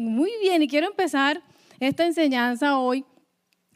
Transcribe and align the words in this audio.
Muy 0.00 0.30
bien, 0.40 0.62
y 0.62 0.68
quiero 0.68 0.86
empezar 0.86 1.42
esta 1.78 2.06
enseñanza 2.06 2.78
hoy 2.78 3.04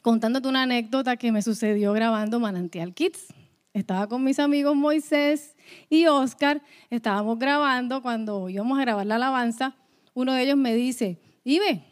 contándote 0.01 0.49
una 0.49 0.63
anécdota 0.63 1.19
que 1.19 1.31
me 1.31 1.43
sucedió 1.43 1.93
grabando 1.93 2.41
Manantial 2.41 2.95
Kids. 2.95 3.27
Estaba 3.75 4.07
con 4.07 4.25
mis 4.25 4.39
amigos 4.39 4.75
Moisés 4.75 5.55
y 5.91 6.07
Oscar, 6.07 6.63
estábamos 6.89 7.39
grabando 7.39 8.01
cuando 8.01 8.49
íbamos 8.49 8.79
a 8.79 8.81
grabar 8.81 9.05
la 9.05 9.17
alabanza. 9.17 9.77
Uno 10.15 10.33
de 10.33 10.45
ellos 10.45 10.57
me 10.57 10.75
dice, 10.75 11.21
Ibe, 11.45 11.85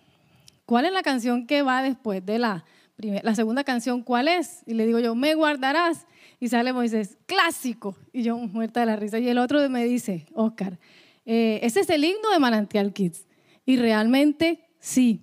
¿cuál 0.65 0.87
es 0.87 0.93
la 0.93 1.03
canción 1.03 1.47
que 1.47 1.61
va 1.61 1.83
después 1.83 2.25
de 2.25 2.39
la, 2.39 2.65
primera, 2.97 3.21
la 3.23 3.35
segunda 3.35 3.63
canción? 3.63 4.03
¿Cuál 4.03 4.29
es? 4.29 4.63
Y 4.65 4.73
le 4.73 4.87
digo 4.87 5.01
yo, 5.01 5.15
me 5.15 5.35
guardarás. 5.35 6.07
Y 6.41 6.49
sale 6.49 6.73
Moisés, 6.73 7.19
clásico. 7.27 7.95
Y 8.11 8.23
yo 8.23 8.39
muerta 8.39 8.81
de 8.81 8.87
la 8.87 8.97
risa. 8.97 9.19
Y 9.19 9.29
el 9.29 9.37
otro 9.37 9.69
me 9.69 9.85
dice, 9.85 10.25
Oscar, 10.33 10.79
eh, 11.27 11.61
ese 11.63 11.81
es 11.81 11.91
el 11.91 12.05
himno 12.05 12.31
de 12.31 12.39
Manantial 12.39 12.95
Kids. 12.95 13.27
Y 13.67 13.77
realmente 13.77 14.69
sí, 14.79 15.23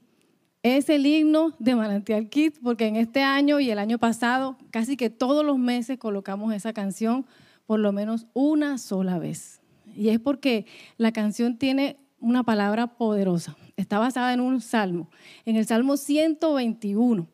es 0.63 0.89
el 0.89 1.05
himno 1.05 1.53
de 1.59 1.75
Manantial 1.75 2.29
Kids, 2.29 2.59
porque 2.61 2.87
en 2.87 2.95
este 2.95 3.23
año 3.23 3.59
y 3.59 3.71
el 3.71 3.79
año 3.79 3.97
pasado, 3.97 4.57
casi 4.69 4.95
que 4.95 5.09
todos 5.09 5.45
los 5.45 5.57
meses 5.57 5.97
colocamos 5.97 6.53
esa 6.53 6.73
canción 6.73 7.25
por 7.65 7.79
lo 7.79 7.91
menos 7.91 8.27
una 8.33 8.77
sola 8.77 9.17
vez. 9.17 9.61
Y 9.95 10.09
es 10.09 10.19
porque 10.19 10.65
la 10.97 11.11
canción 11.11 11.57
tiene 11.57 11.97
una 12.19 12.43
palabra 12.43 12.95
poderosa. 12.97 13.55
Está 13.75 13.97
basada 13.97 14.33
en 14.33 14.39
un 14.39 14.61
salmo, 14.61 15.09
en 15.45 15.55
el 15.55 15.65
Salmo 15.65 15.97
121. 15.97 17.27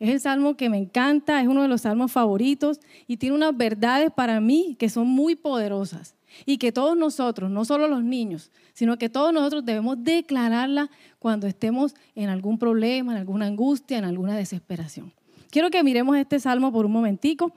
Es 0.00 0.10
el 0.10 0.20
salmo 0.20 0.56
que 0.56 0.68
me 0.68 0.78
encanta, 0.78 1.40
es 1.40 1.46
uno 1.46 1.62
de 1.62 1.68
los 1.68 1.82
salmos 1.82 2.10
favoritos 2.10 2.80
y 3.06 3.18
tiene 3.18 3.36
unas 3.36 3.56
verdades 3.56 4.10
para 4.10 4.40
mí 4.40 4.74
que 4.78 4.88
son 4.88 5.06
muy 5.06 5.36
poderosas 5.36 6.16
y 6.46 6.58
que 6.58 6.72
todos 6.72 6.96
nosotros, 6.96 7.50
no 7.50 7.64
solo 7.64 7.88
los 7.88 8.02
niños, 8.02 8.50
sino 8.72 8.98
que 8.98 9.08
todos 9.08 9.32
nosotros 9.32 9.64
debemos 9.64 10.02
declararla 10.02 10.90
cuando 11.18 11.46
estemos 11.46 11.94
en 12.14 12.28
algún 12.28 12.58
problema, 12.58 13.12
en 13.12 13.18
alguna 13.18 13.46
angustia, 13.46 13.98
en 13.98 14.04
alguna 14.04 14.36
desesperación. 14.36 15.12
Quiero 15.50 15.70
que 15.70 15.82
miremos 15.82 16.16
este 16.16 16.40
salmo 16.40 16.72
por 16.72 16.86
un 16.86 16.92
momentico. 16.92 17.52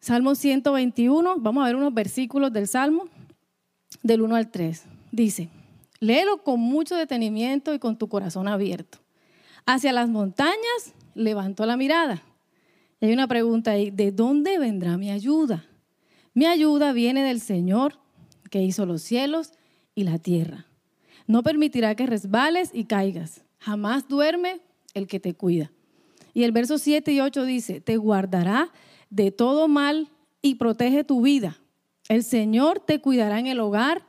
Salmo 0.00 0.34
121, 0.34 1.36
vamos 1.38 1.62
a 1.62 1.66
ver 1.66 1.76
unos 1.76 1.94
versículos 1.94 2.52
del 2.52 2.68
salmo 2.68 3.04
del 4.02 4.20
1 4.22 4.36
al 4.36 4.50
3. 4.50 4.84
Dice, 5.10 5.48
léelo 6.00 6.42
con 6.42 6.60
mucho 6.60 6.94
detenimiento 6.94 7.72
y 7.72 7.78
con 7.78 7.96
tu 7.96 8.08
corazón 8.08 8.48
abierto. 8.48 8.98
Hacia 9.64 9.92
las 9.92 10.08
montañas 10.08 10.92
levantó 11.14 11.64
la 11.64 11.76
mirada. 11.76 12.22
Y 13.00 13.06
hay 13.06 13.12
una 13.12 13.28
pregunta 13.28 13.72
ahí, 13.72 13.90
¿de 13.90 14.12
dónde 14.12 14.58
vendrá 14.58 14.98
mi 14.98 15.10
ayuda? 15.10 15.64
Mi 16.34 16.46
ayuda 16.46 16.92
viene 16.92 17.22
del 17.22 17.40
Señor 17.40 18.00
que 18.50 18.62
hizo 18.62 18.86
los 18.86 19.02
cielos 19.02 19.52
y 19.94 20.04
la 20.04 20.18
tierra. 20.18 20.66
No 21.26 21.42
permitirá 21.42 21.94
que 21.94 22.06
resbales 22.06 22.70
y 22.72 22.84
caigas. 22.84 23.44
Jamás 23.58 24.08
duerme 24.08 24.60
el 24.94 25.06
que 25.06 25.20
te 25.20 25.34
cuida. 25.34 25.70
Y 26.34 26.42
el 26.42 26.52
verso 26.52 26.78
7 26.78 27.12
y 27.12 27.20
8 27.20 27.44
dice, 27.44 27.80
te 27.80 27.96
guardará 27.96 28.70
de 29.10 29.30
todo 29.30 29.68
mal 29.68 30.10
y 30.42 30.56
protege 30.56 31.04
tu 31.04 31.22
vida. 31.22 31.60
El 32.08 32.24
Señor 32.24 32.80
te 32.80 33.00
cuidará 33.00 33.38
en 33.38 33.46
el 33.46 33.60
hogar 33.60 34.04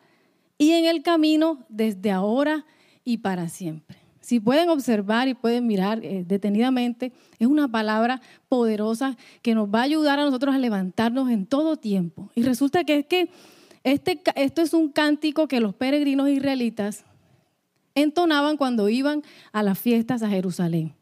y 0.58 0.72
en 0.72 0.86
el 0.86 1.04
camino 1.04 1.66
desde 1.70 2.12
ahora 2.12 2.66
y 3.04 3.18
para 3.18 3.48
siempre. 3.50 4.05
Si 4.26 4.40
pueden 4.40 4.70
observar 4.70 5.28
y 5.28 5.36
pueden 5.36 5.68
mirar 5.68 6.04
eh, 6.04 6.24
detenidamente, 6.26 7.14
es 7.38 7.46
una 7.46 7.68
palabra 7.68 8.22
poderosa 8.50 9.18
que 9.44 9.54
nos 9.54 9.70
va 9.70 9.82
a 9.82 9.84
ayudar 9.84 10.18
a 10.18 10.26
nosotros 10.26 10.56
a 10.56 10.58
levantarnos 10.58 11.30
en 11.30 11.46
todo 11.46 11.78
tiempo. 11.78 12.32
Y 12.34 12.42
resulta 12.42 12.84
que 12.86 12.98
es 12.98 13.06
que 13.06 13.30
este, 13.84 14.20
esto 14.34 14.64
es 14.64 14.74
un 14.74 14.90
cántico 14.90 15.48
que 15.48 15.60
los 15.60 15.76
peregrinos 15.76 16.28
israelitas 16.28 17.06
entonaban 17.94 18.58
cuando 18.58 18.90
iban 18.90 19.22
a 19.52 19.62
las 19.62 19.78
fiestas 19.78 20.24
a 20.24 20.30
Jerusalén. 20.30 20.96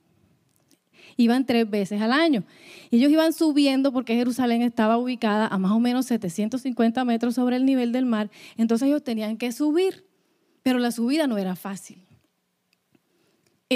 Iban 1.15 1.45
tres 1.45 1.69
veces 1.69 2.01
al 2.01 2.11
año. 2.11 2.43
Ellos 2.91 3.09
iban 3.09 3.31
subiendo 3.31 3.93
porque 3.93 4.15
Jerusalén 4.15 4.63
estaba 4.63 4.97
ubicada 4.97 5.47
a 5.47 5.57
más 5.57 5.71
o 5.71 5.79
menos 5.79 6.07
750 6.07 7.05
metros 7.05 7.35
sobre 7.35 7.55
el 7.55 7.63
nivel 7.63 7.93
del 7.93 8.05
mar. 8.05 8.29
Entonces 8.57 8.89
ellos 8.89 9.01
tenían 9.01 9.37
que 9.37 9.53
subir, 9.53 10.05
pero 10.61 10.77
la 10.77 10.91
subida 10.91 11.25
no 11.25 11.37
era 11.37 11.55
fácil. 11.55 12.03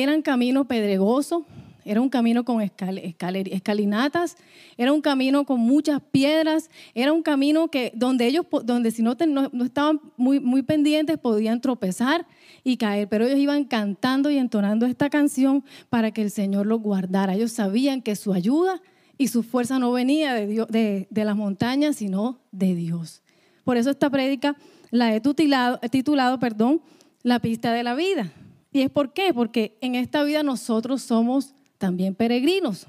Eran 0.04 0.22
caminos 0.22 0.68
pedregosos, 0.68 1.42
era 1.84 2.02
un 2.02 2.10
camino 2.10 2.46
con 2.46 2.62
escalinatas, 2.62 4.38
era 4.78 4.94
un 4.94 5.02
camino 5.02 5.44
con 5.44 5.60
muchas 5.60 6.02
piedras, 6.12 6.70
era 6.94 7.12
un 7.14 7.24
camino 7.24 7.70
que 7.70 7.92
donde 7.96 8.28
ellos, 8.28 8.46
donde 8.64 8.92
si 8.92 9.02
no, 9.02 9.16
no, 9.28 9.64
estaban 9.66 10.00
muy, 10.16 10.40
muy 10.40 10.62
pendientes, 10.62 11.18
podían 11.18 11.62
tropezar 11.62 12.28
y 12.64 12.78
caer, 12.78 13.10
pero 13.10 13.26
ellos 13.26 13.40
iban 13.40 13.64
cantando 13.64 14.30
y 14.30 14.38
entonando 14.38 14.86
esta 14.86 15.10
canción 15.10 15.64
para 15.90 16.12
que 16.12 16.22
el 16.22 16.30
Señor 16.30 16.68
los 16.68 16.80
guardara. 16.80 17.34
Ellos 17.34 17.54
sabían 17.54 18.04
que 18.04 18.16
su 18.16 18.34
ayuda 18.34 18.80
y 19.18 19.30
su 19.30 19.42
fuerza 19.42 19.80
no 19.80 19.92
venía 19.92 20.36
de 20.36 21.08
las 21.12 21.36
montañas, 21.36 21.96
sino 21.96 22.40
de 22.52 22.76
Dios. 22.76 23.24
Por 23.64 23.78
eso 23.78 23.90
esta 23.90 24.12
prédica 24.12 24.58
la 24.92 25.16
he 25.16 25.22
titulado, 25.22 25.80
titulado 25.90 26.38
perdón, 26.38 26.82
La 27.24 27.40
pista 27.40 27.74
de 27.74 27.82
la 27.82 27.96
vida. 27.96 28.32
¿Y 28.78 28.82
es 28.82 28.92
por 28.92 29.12
qué? 29.12 29.34
Porque 29.34 29.76
en 29.82 29.96
esta 29.96 30.24
vida 30.24 30.44
nosotros 30.44 31.02
somos 31.02 31.56
también 31.80 32.14
peregrinos. 32.14 32.86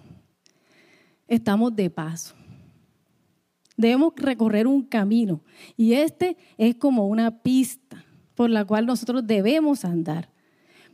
Estamos 1.27 1.75
de 1.75 1.89
paso. 1.89 2.35
Debemos 3.75 4.13
recorrer 4.17 4.67
un 4.67 4.83
camino 4.83 5.41
y 5.79 5.95
este 5.95 6.37
es 6.59 6.75
como 6.75 7.07
una 7.07 7.39
pista 7.39 8.05
por 8.35 8.51
la 8.51 8.67
cual 8.67 8.85
nosotros 8.85 9.27
debemos 9.27 9.87
andar. 9.87 10.29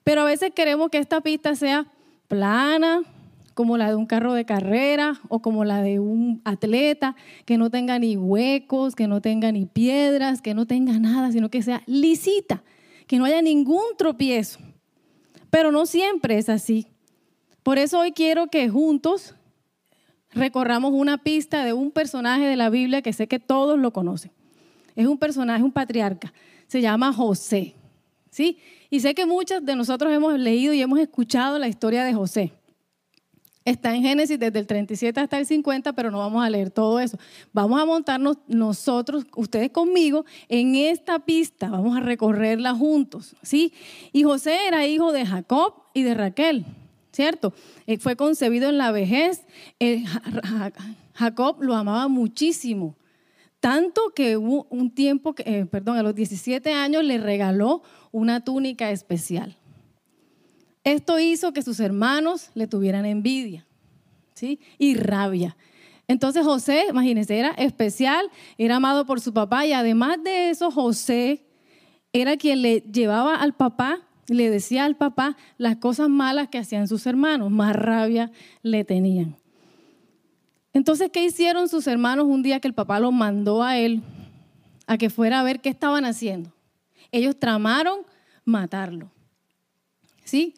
Pero 0.04 0.20
a 0.20 0.26
veces 0.26 0.52
queremos 0.54 0.90
que 0.90 0.98
esta 0.98 1.20
pista 1.20 1.56
sea 1.56 1.90
plana, 2.28 3.02
como 3.54 3.76
la 3.76 3.88
de 3.88 3.96
un 3.96 4.06
carro 4.06 4.32
de 4.34 4.44
carrera 4.44 5.20
o 5.28 5.42
como 5.42 5.64
la 5.64 5.82
de 5.82 5.98
un 5.98 6.40
atleta, 6.44 7.16
que 7.46 7.58
no 7.58 7.68
tenga 7.68 7.98
ni 7.98 8.16
huecos, 8.16 8.94
que 8.94 9.08
no 9.08 9.20
tenga 9.20 9.50
ni 9.50 9.66
piedras, 9.66 10.40
que 10.40 10.54
no 10.54 10.66
tenga 10.66 11.00
nada, 11.00 11.32
sino 11.32 11.50
que 11.50 11.62
sea 11.62 11.82
lisita, 11.86 12.62
que 13.08 13.18
no 13.18 13.24
haya 13.24 13.42
ningún 13.42 13.96
tropiezo. 13.98 14.60
Pero 15.54 15.70
no 15.70 15.86
siempre 15.86 16.36
es 16.36 16.48
así. 16.48 16.88
Por 17.62 17.78
eso 17.78 18.00
hoy 18.00 18.10
quiero 18.10 18.48
que 18.48 18.68
juntos 18.68 19.36
recorramos 20.32 20.92
una 20.92 21.16
pista 21.16 21.64
de 21.64 21.72
un 21.72 21.92
personaje 21.92 22.44
de 22.44 22.56
la 22.56 22.70
Biblia 22.70 23.02
que 23.02 23.12
sé 23.12 23.28
que 23.28 23.38
todos 23.38 23.78
lo 23.78 23.92
conocen. 23.92 24.32
Es 24.96 25.06
un 25.06 25.16
personaje, 25.16 25.62
un 25.62 25.70
patriarca. 25.70 26.34
Se 26.66 26.80
llama 26.80 27.12
José. 27.12 27.76
¿Sí? 28.30 28.58
Y 28.90 28.98
sé 28.98 29.14
que 29.14 29.26
muchos 29.26 29.64
de 29.64 29.76
nosotros 29.76 30.12
hemos 30.12 30.36
leído 30.40 30.74
y 30.74 30.82
hemos 30.82 30.98
escuchado 30.98 31.56
la 31.60 31.68
historia 31.68 32.02
de 32.02 32.14
José. 32.14 32.52
Está 33.64 33.94
en 33.94 34.02
Génesis 34.02 34.38
desde 34.38 34.58
el 34.58 34.66
37 34.66 35.18
hasta 35.20 35.38
el 35.38 35.46
50, 35.46 35.94
pero 35.94 36.10
no 36.10 36.18
vamos 36.18 36.44
a 36.44 36.50
leer 36.50 36.70
todo 36.70 37.00
eso. 37.00 37.18
Vamos 37.52 37.80
a 37.80 37.86
montarnos 37.86 38.36
nosotros, 38.46 39.24
ustedes 39.36 39.70
conmigo, 39.70 40.26
en 40.48 40.74
esta 40.74 41.18
pista. 41.20 41.70
Vamos 41.70 41.96
a 41.96 42.00
recorrerla 42.00 42.74
juntos, 42.74 43.34
¿sí? 43.42 43.72
Y 44.12 44.24
José 44.24 44.66
era 44.66 44.86
hijo 44.86 45.12
de 45.12 45.24
Jacob 45.24 45.74
y 45.94 46.02
de 46.02 46.14
Raquel. 46.14 46.66
¿cierto? 47.14 47.54
Eh, 47.86 47.98
fue 47.98 48.16
concebido 48.16 48.68
en 48.68 48.76
la 48.76 48.90
vejez. 48.90 49.46
Eh, 49.78 50.04
Jacob 51.14 51.62
lo 51.62 51.74
amaba 51.74 52.08
muchísimo, 52.08 52.96
tanto 53.60 54.12
que 54.14 54.36
hubo 54.36 54.66
un 54.68 54.90
tiempo, 54.90 55.34
eh, 55.38 55.64
perdón, 55.70 55.96
a 55.96 56.02
los 56.02 56.14
17 56.14 56.72
años 56.72 57.04
le 57.04 57.18
regaló 57.18 57.82
una 58.10 58.44
túnica 58.44 58.90
especial. 58.90 59.56
Esto 60.84 61.18
hizo 61.18 61.52
que 61.52 61.62
sus 61.62 61.80
hermanos 61.80 62.50
le 62.54 62.66
tuvieran 62.66 63.06
envidia, 63.06 63.66
¿sí? 64.34 64.60
Y 64.78 64.94
rabia. 64.94 65.56
Entonces 66.06 66.44
José, 66.44 66.84
imagínense, 66.90 67.38
era 67.38 67.50
especial, 67.50 68.30
era 68.58 68.76
amado 68.76 69.06
por 69.06 69.20
su 69.20 69.32
papá 69.32 69.64
y 69.64 69.72
además 69.72 70.22
de 70.22 70.50
eso 70.50 70.70
José 70.70 71.42
era 72.12 72.36
quien 72.36 72.60
le 72.62 72.80
llevaba 72.80 73.36
al 73.36 73.54
papá 73.54 74.02
le 74.28 74.50
decía 74.50 74.84
al 74.84 74.96
papá 74.96 75.36
las 75.58 75.76
cosas 75.76 76.08
malas 76.08 76.48
que 76.48 76.58
hacían 76.58 76.88
sus 76.88 77.06
hermanos, 77.06 77.50
más 77.50 77.76
rabia 77.76 78.30
le 78.62 78.84
tenían. 78.84 79.36
Entonces, 80.72 81.10
¿qué 81.12 81.24
hicieron 81.24 81.68
sus 81.68 81.86
hermanos 81.86 82.26
un 82.26 82.42
día 82.42 82.60
que 82.60 82.68
el 82.68 82.74
papá 82.74 82.98
los 82.98 83.12
mandó 83.12 83.62
a 83.62 83.78
él 83.78 84.02
a 84.86 84.98
que 84.98 85.08
fuera 85.10 85.40
a 85.40 85.42
ver 85.42 85.60
qué 85.60 85.68
estaban 85.68 86.04
haciendo? 86.04 86.52
Ellos 87.12 87.38
tramaron 87.38 88.00
matarlo. 88.44 89.10
¿Sí? 90.24 90.54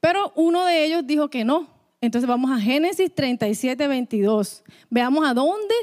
Pero 0.00 0.32
uno 0.36 0.64
de 0.64 0.84
ellos 0.84 1.06
dijo 1.06 1.28
que 1.28 1.44
no. 1.44 1.68
Entonces 2.00 2.28
vamos 2.28 2.50
a 2.50 2.60
Génesis 2.60 3.12
37, 3.14 3.88
22. 3.88 4.62
Veamos 4.90 5.28
a 5.28 5.34
dónde 5.34 5.74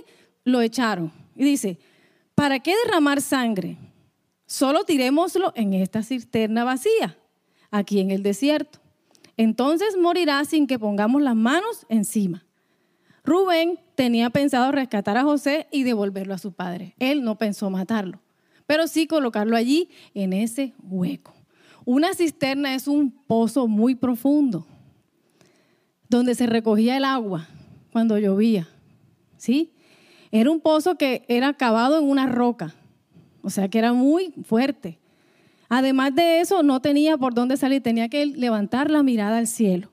lo 0.44 0.62
echaron. 0.62 1.12
Y 1.36 1.44
dice, 1.44 1.78
¿para 2.34 2.60
qué 2.60 2.74
derramar 2.86 3.22
sangre? 3.22 3.78
Solo 4.46 4.84
tirémoslo 4.84 5.52
en 5.56 5.74
esta 5.74 6.04
cisterna 6.04 6.64
vacía 6.64 7.18
aquí 7.72 8.00
en 8.00 8.12
el 8.12 8.24
desierto. 8.24 8.80
Entonces 9.38 9.98
morirá 9.98 10.46
sin 10.46 10.68
que 10.68 10.80
pongamos 10.80 11.22
las 11.22 11.36
manos 11.36 11.86
encima. 11.90 12.46
Rubén 13.26 13.80
tenía 13.96 14.30
pensado 14.30 14.72
rescatar 14.72 15.18
a 15.18 15.24
José 15.24 15.68
y 15.72 15.84
devolverlo 15.84 16.34
a 16.34 16.38
su 16.38 16.54
padre. 16.54 16.96
Él 17.00 17.24
no 17.24 17.38
pensó 17.38 17.70
matarlo, 17.70 18.22
pero 18.66 18.88
sí 18.88 19.08
colocarlo 19.08 19.58
allí 19.58 19.90
en 20.14 20.32
ese 20.32 20.74
hueco. 20.84 21.35
Una 21.86 22.16
cisterna 22.16 22.74
es 22.74 22.88
un 22.88 23.12
pozo 23.12 23.68
muy 23.68 23.94
profundo 23.94 24.66
donde 26.10 26.34
se 26.34 26.48
recogía 26.48 26.98
el 26.98 27.06
agua 27.06 27.48
cuando 27.92 28.18
llovía. 28.18 28.68
¿Sí? 29.38 29.74
Era 30.32 30.50
un 30.50 30.60
pozo 30.60 30.96
que 30.96 31.24
era 31.28 31.54
cavado 31.54 32.00
en 32.00 32.06
una 32.06 32.26
roca, 32.26 32.74
o 33.42 33.50
sea 33.50 33.70
que 33.70 33.78
era 33.78 33.94
muy 33.94 34.34
fuerte. 34.44 35.00
Además 35.70 36.16
de 36.16 36.42
eso, 36.42 36.64
no 36.64 36.82
tenía 36.82 37.18
por 37.18 37.34
dónde 37.34 37.58
salir, 37.58 37.82
tenía 37.82 38.10
que 38.10 38.26
levantar 38.26 38.90
la 38.90 39.04
mirada 39.04 39.38
al 39.38 39.48
cielo. 39.48 39.92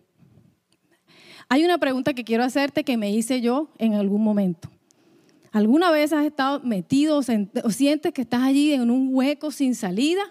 Hay 1.48 1.64
una 1.64 1.78
pregunta 1.78 2.14
que 2.14 2.24
quiero 2.24 2.44
hacerte 2.44 2.84
que 2.84 2.96
me 2.96 3.12
hice 3.12 3.42
yo 3.42 3.68
en 3.78 3.94
algún 3.94 4.22
momento. 4.22 4.70
¿Alguna 5.50 5.90
vez 5.90 6.14
has 6.14 6.24
estado 6.24 6.60
metido 6.60 7.18
o 7.18 7.70
sientes 7.70 8.12
que 8.12 8.22
estás 8.22 8.42
allí 8.42 8.72
en 8.72 8.90
un 8.90 9.10
hueco 9.12 9.50
sin 9.50 9.74
salida? 9.74 10.22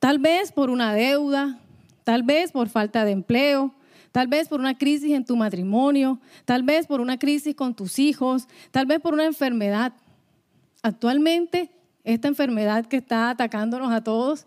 Tal 0.00 0.18
vez 0.18 0.50
por 0.50 0.70
una 0.70 0.92
deuda, 0.94 1.60
tal 2.04 2.24
vez 2.24 2.50
por 2.50 2.68
falta 2.68 3.04
de 3.04 3.12
empleo, 3.12 3.72
tal 4.10 4.26
vez 4.26 4.48
por 4.48 4.58
una 4.58 4.76
crisis 4.76 5.12
en 5.12 5.24
tu 5.24 5.36
matrimonio, 5.36 6.18
tal 6.44 6.62
vez 6.62 6.86
por 6.86 7.00
una 7.00 7.18
crisis 7.18 7.54
con 7.54 7.74
tus 7.74 7.98
hijos, 7.98 8.48
tal 8.72 8.86
vez 8.86 8.98
por 8.98 9.14
una 9.14 9.26
enfermedad. 9.26 9.92
Actualmente, 10.82 11.70
esta 12.02 12.28
enfermedad 12.28 12.86
que 12.86 12.96
está 12.96 13.30
atacándonos 13.30 13.92
a 13.92 14.02
todos 14.02 14.46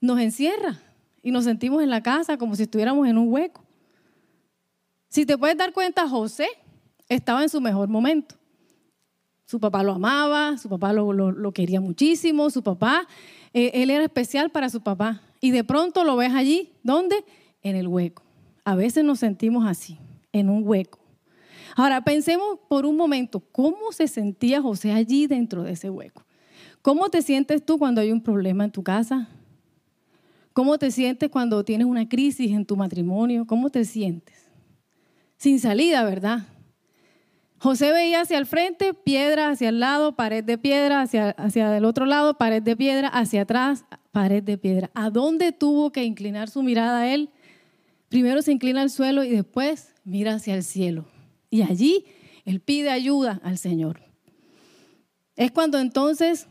nos 0.00 0.18
encierra 0.20 0.80
y 1.22 1.30
nos 1.30 1.44
sentimos 1.44 1.82
en 1.82 1.90
la 1.90 2.02
casa 2.02 2.36
como 2.36 2.56
si 2.56 2.64
estuviéramos 2.64 3.06
en 3.06 3.16
un 3.16 3.32
hueco. 3.32 3.62
Si 5.08 5.24
te 5.24 5.38
puedes 5.38 5.56
dar 5.56 5.72
cuenta, 5.72 6.08
José 6.08 6.48
estaba 7.08 7.42
en 7.42 7.48
su 7.48 7.60
mejor 7.60 7.88
momento. 7.88 8.34
Su 9.46 9.60
papá 9.60 9.82
lo 9.82 9.92
amaba, 9.92 10.56
su 10.56 10.68
papá 10.68 10.92
lo, 10.94 11.52
quería 11.52 11.80
muchísimo, 11.80 12.48
su 12.48 12.62
papá, 12.62 13.06
eh, 13.54 13.70
él 13.74 13.90
era 13.90 14.04
especial 14.04 14.50
para 14.50 14.68
su 14.68 14.80
papá. 14.80 15.22
Y 15.40 15.50
de 15.50 15.64
pronto 15.64 16.04
lo 16.04 16.16
ves 16.16 16.32
allí, 16.32 16.70
¿dónde? 16.82 17.24
En 17.62 17.76
el 17.76 17.88
hueco. 17.88 18.22
A 18.64 18.76
veces 18.76 19.04
nos 19.04 19.18
sentimos 19.18 19.66
así, 19.66 19.98
en 20.32 20.48
un 20.48 20.62
hueco. 20.66 21.00
Ahora, 21.74 22.02
pensemos 22.02 22.58
por 22.68 22.86
un 22.86 22.96
momento, 22.96 23.40
¿cómo 23.40 23.92
se 23.92 24.06
sentía 24.06 24.60
José 24.60 24.92
allí 24.92 25.26
dentro 25.26 25.62
de 25.62 25.72
ese 25.72 25.90
hueco? 25.90 26.22
¿Cómo 26.82 27.08
te 27.08 27.22
sientes 27.22 27.64
tú 27.64 27.78
cuando 27.78 28.00
hay 28.00 28.12
un 28.12 28.20
problema 28.20 28.64
en 28.64 28.70
tu 28.70 28.82
casa? 28.82 29.28
¿Cómo 30.52 30.78
te 30.78 30.90
sientes 30.90 31.30
cuando 31.30 31.64
tienes 31.64 31.86
una 31.86 32.08
crisis 32.08 32.50
en 32.52 32.66
tu 32.66 32.76
matrimonio? 32.76 33.46
¿Cómo 33.46 33.70
te 33.70 33.84
sientes? 33.84 34.46
Sin 35.38 35.58
salida, 35.58 36.04
¿verdad? 36.04 36.46
José 37.62 37.92
veía 37.92 38.22
hacia 38.22 38.38
el 38.38 38.46
frente, 38.46 38.92
piedra 38.92 39.50
hacia 39.50 39.68
el 39.68 39.78
lado, 39.78 40.16
pared 40.16 40.42
de 40.42 40.58
piedra, 40.58 41.00
hacia, 41.00 41.30
hacia 41.30 41.76
el 41.76 41.84
otro 41.84 42.06
lado, 42.06 42.36
pared 42.36 42.60
de 42.60 42.76
piedra, 42.76 43.06
hacia 43.06 43.42
atrás, 43.42 43.84
pared 44.10 44.42
de 44.42 44.58
piedra. 44.58 44.90
¿A 44.94 45.10
dónde 45.10 45.52
tuvo 45.52 45.92
que 45.92 46.02
inclinar 46.02 46.50
su 46.50 46.64
mirada 46.64 47.14
él? 47.14 47.30
Primero 48.08 48.42
se 48.42 48.50
inclina 48.50 48.82
al 48.82 48.90
suelo 48.90 49.22
y 49.22 49.30
después 49.30 49.94
mira 50.02 50.34
hacia 50.34 50.56
el 50.56 50.64
cielo. 50.64 51.04
Y 51.50 51.62
allí 51.62 52.04
él 52.44 52.58
pide 52.58 52.90
ayuda 52.90 53.40
al 53.44 53.58
Señor. 53.58 54.00
Es 55.36 55.52
cuando 55.52 55.78
entonces 55.78 56.48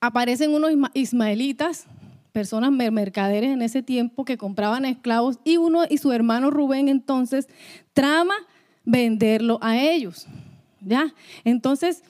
aparecen 0.00 0.52
unos 0.52 0.72
ismaelitas 0.94 1.86
personas 2.32 2.72
mercaderes 2.72 3.52
en 3.52 3.62
ese 3.62 3.84
tiempo 3.84 4.24
que 4.24 4.36
compraban 4.36 4.84
esclavos 4.84 5.38
y 5.44 5.58
uno 5.58 5.84
y 5.88 5.98
su 5.98 6.10
hermano 6.10 6.50
Rubén 6.50 6.88
entonces 6.88 7.46
trama 7.92 8.34
venderlo 8.88 9.58
a 9.60 9.78
ellos. 9.78 10.26
¿Ya? 10.80 11.14
Entonces 11.44 12.02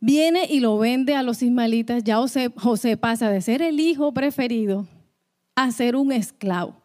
viene 0.00 0.46
y 0.48 0.60
lo 0.60 0.78
vende 0.78 1.14
a 1.14 1.22
los 1.22 1.42
ismaelitas. 1.42 2.04
Ya 2.04 2.18
José, 2.18 2.96
pasa 2.96 3.30
de 3.30 3.40
ser 3.40 3.62
el 3.62 3.80
hijo 3.80 4.12
preferido 4.12 4.86
a 5.54 5.70
ser 5.72 5.96
un 5.96 6.12
esclavo. 6.12 6.76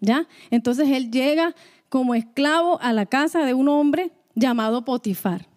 ¿Ya? 0.00 0.28
Entonces 0.50 0.88
él 0.88 1.10
llega 1.10 1.54
como 1.88 2.14
esclavo 2.14 2.80
a 2.80 2.92
la 2.92 3.06
casa 3.06 3.44
de 3.44 3.54
un 3.54 3.68
hombre 3.68 4.12
llamado 4.34 4.84
Potifar. 4.84 5.48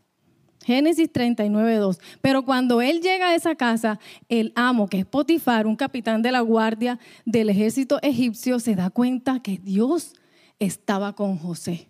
Génesis 0.63 1.11
39, 1.11 1.75
2. 1.75 1.99
Pero 2.21 2.43
cuando 2.43 2.81
él 2.81 3.01
llega 3.01 3.29
a 3.29 3.35
esa 3.35 3.53
casa, 3.53 3.99
el 4.29 4.51
amo, 4.55 4.87
que 4.87 4.99
es 4.99 5.05
Potifar, 5.05 5.67
un 5.67 5.75
capitán 5.75 6.23
de 6.23 6.31
la 6.31 6.39
guardia 6.39 6.97
del 7.23 7.49
ejército 7.49 7.99
egipcio, 8.01 8.59
se 8.59 8.75
da 8.75 8.89
cuenta 8.89 9.41
que 9.41 9.59
Dios 9.59 10.15
estaba 10.57 11.13
con 11.13 11.37
José. 11.37 11.89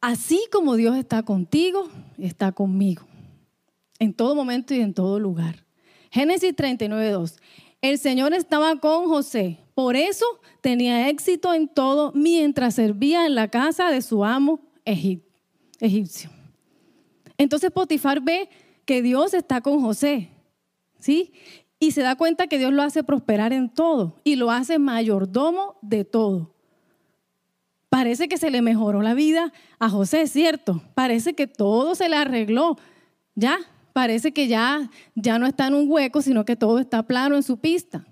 Así 0.00 0.44
como 0.52 0.76
Dios 0.76 0.96
está 0.96 1.22
contigo, 1.22 1.88
está 2.18 2.52
conmigo. 2.52 3.04
En 3.98 4.12
todo 4.12 4.34
momento 4.34 4.74
y 4.74 4.80
en 4.80 4.94
todo 4.94 5.18
lugar. 5.18 5.64
Génesis 6.10 6.54
39, 6.54 7.10
2. 7.10 7.36
El 7.82 7.98
Señor 7.98 8.34
estaba 8.34 8.76
con 8.76 9.06
José. 9.06 9.58
Por 9.74 9.96
eso 9.96 10.24
tenía 10.60 11.08
éxito 11.08 11.52
en 11.54 11.68
todo 11.68 12.12
mientras 12.14 12.74
servía 12.74 13.26
en 13.26 13.34
la 13.34 13.48
casa 13.48 13.90
de 13.90 14.02
su 14.02 14.24
amo 14.24 14.60
egipcio. 14.84 16.30
Entonces 17.38 17.70
Potifar 17.70 18.20
ve 18.20 18.48
que 18.84 19.02
Dios 19.02 19.34
está 19.34 19.60
con 19.60 19.80
José, 19.80 20.30
¿sí? 20.98 21.32
Y 21.78 21.90
se 21.90 22.00
da 22.00 22.16
cuenta 22.16 22.46
que 22.46 22.58
Dios 22.58 22.72
lo 22.72 22.82
hace 22.82 23.04
prosperar 23.04 23.52
en 23.52 23.68
todo 23.68 24.20
y 24.24 24.36
lo 24.36 24.50
hace 24.50 24.78
mayordomo 24.78 25.76
de 25.82 26.04
todo. 26.04 26.55
Parece 27.96 28.28
que 28.28 28.36
se 28.36 28.50
le 28.50 28.60
mejoró 28.60 29.00
la 29.00 29.14
vida 29.14 29.54
a 29.78 29.88
José, 29.88 30.26
¿cierto? 30.26 30.82
Parece 30.92 31.32
que 31.32 31.46
todo 31.46 31.94
se 31.94 32.10
le 32.10 32.16
arregló. 32.16 32.76
Ya, 33.34 33.56
parece 33.94 34.34
que 34.34 34.48
ya, 34.48 34.90
ya 35.14 35.38
no 35.38 35.46
está 35.46 35.68
en 35.68 35.72
un 35.72 35.90
hueco, 35.90 36.20
sino 36.20 36.44
que 36.44 36.56
todo 36.56 36.78
está 36.78 37.04
plano 37.04 37.36
en 37.36 37.42
su 37.42 37.56
pista. 37.56 38.06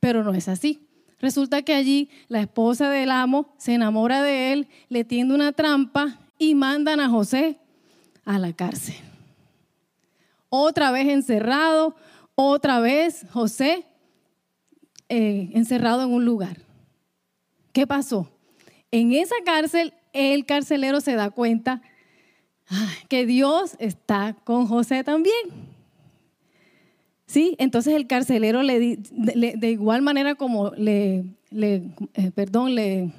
Pero 0.00 0.24
no 0.24 0.32
es 0.32 0.48
así. 0.48 0.88
Resulta 1.18 1.60
que 1.60 1.74
allí 1.74 2.08
la 2.28 2.40
esposa 2.40 2.88
del 2.88 3.10
amo 3.10 3.54
se 3.58 3.74
enamora 3.74 4.22
de 4.22 4.54
él, 4.54 4.68
le 4.88 5.04
tiende 5.04 5.34
una 5.34 5.52
trampa 5.52 6.18
y 6.38 6.54
mandan 6.54 6.98
a 6.98 7.10
José 7.10 7.58
a 8.24 8.38
la 8.38 8.54
cárcel. 8.54 8.96
Otra 10.48 10.92
vez 10.92 11.08
encerrado, 11.08 11.94
otra 12.36 12.80
vez 12.80 13.26
José 13.30 13.84
eh, 15.10 15.50
encerrado 15.52 16.04
en 16.04 16.10
un 16.10 16.24
lugar. 16.24 16.56
¿Qué 17.74 17.86
pasó? 17.86 18.39
En 18.90 19.12
esa 19.12 19.36
cárcel 19.44 19.94
el 20.12 20.44
carcelero 20.46 21.00
se 21.00 21.14
da 21.14 21.30
cuenta 21.30 21.82
que 23.08 23.26
Dios 23.26 23.76
está 23.78 24.36
con 24.44 24.66
José 24.66 25.04
también. 25.04 25.34
¿Sí? 27.26 27.54
Entonces 27.58 27.94
el 27.94 28.06
carcelero 28.08 28.62
le, 28.62 28.96
de 28.96 29.70
igual 29.70 30.02
manera 30.02 30.34
como 30.34 30.70
le, 30.70 31.24
eh, 31.52 32.30
perdón, 32.34 32.74
le 32.74 33.12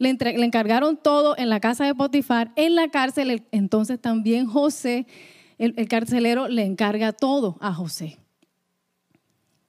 le, 0.00 0.10
encargaron 0.44 0.96
todo 0.96 1.36
en 1.36 1.50
la 1.50 1.60
casa 1.60 1.84
de 1.84 1.94
Potifar, 1.94 2.52
en 2.56 2.74
la 2.74 2.88
cárcel, 2.88 3.44
entonces 3.52 4.00
también 4.00 4.46
José, 4.46 5.06
el 5.58 5.88
carcelero, 5.88 6.48
le 6.48 6.64
encarga 6.64 7.12
todo 7.12 7.58
a 7.60 7.74
José. 7.74 8.16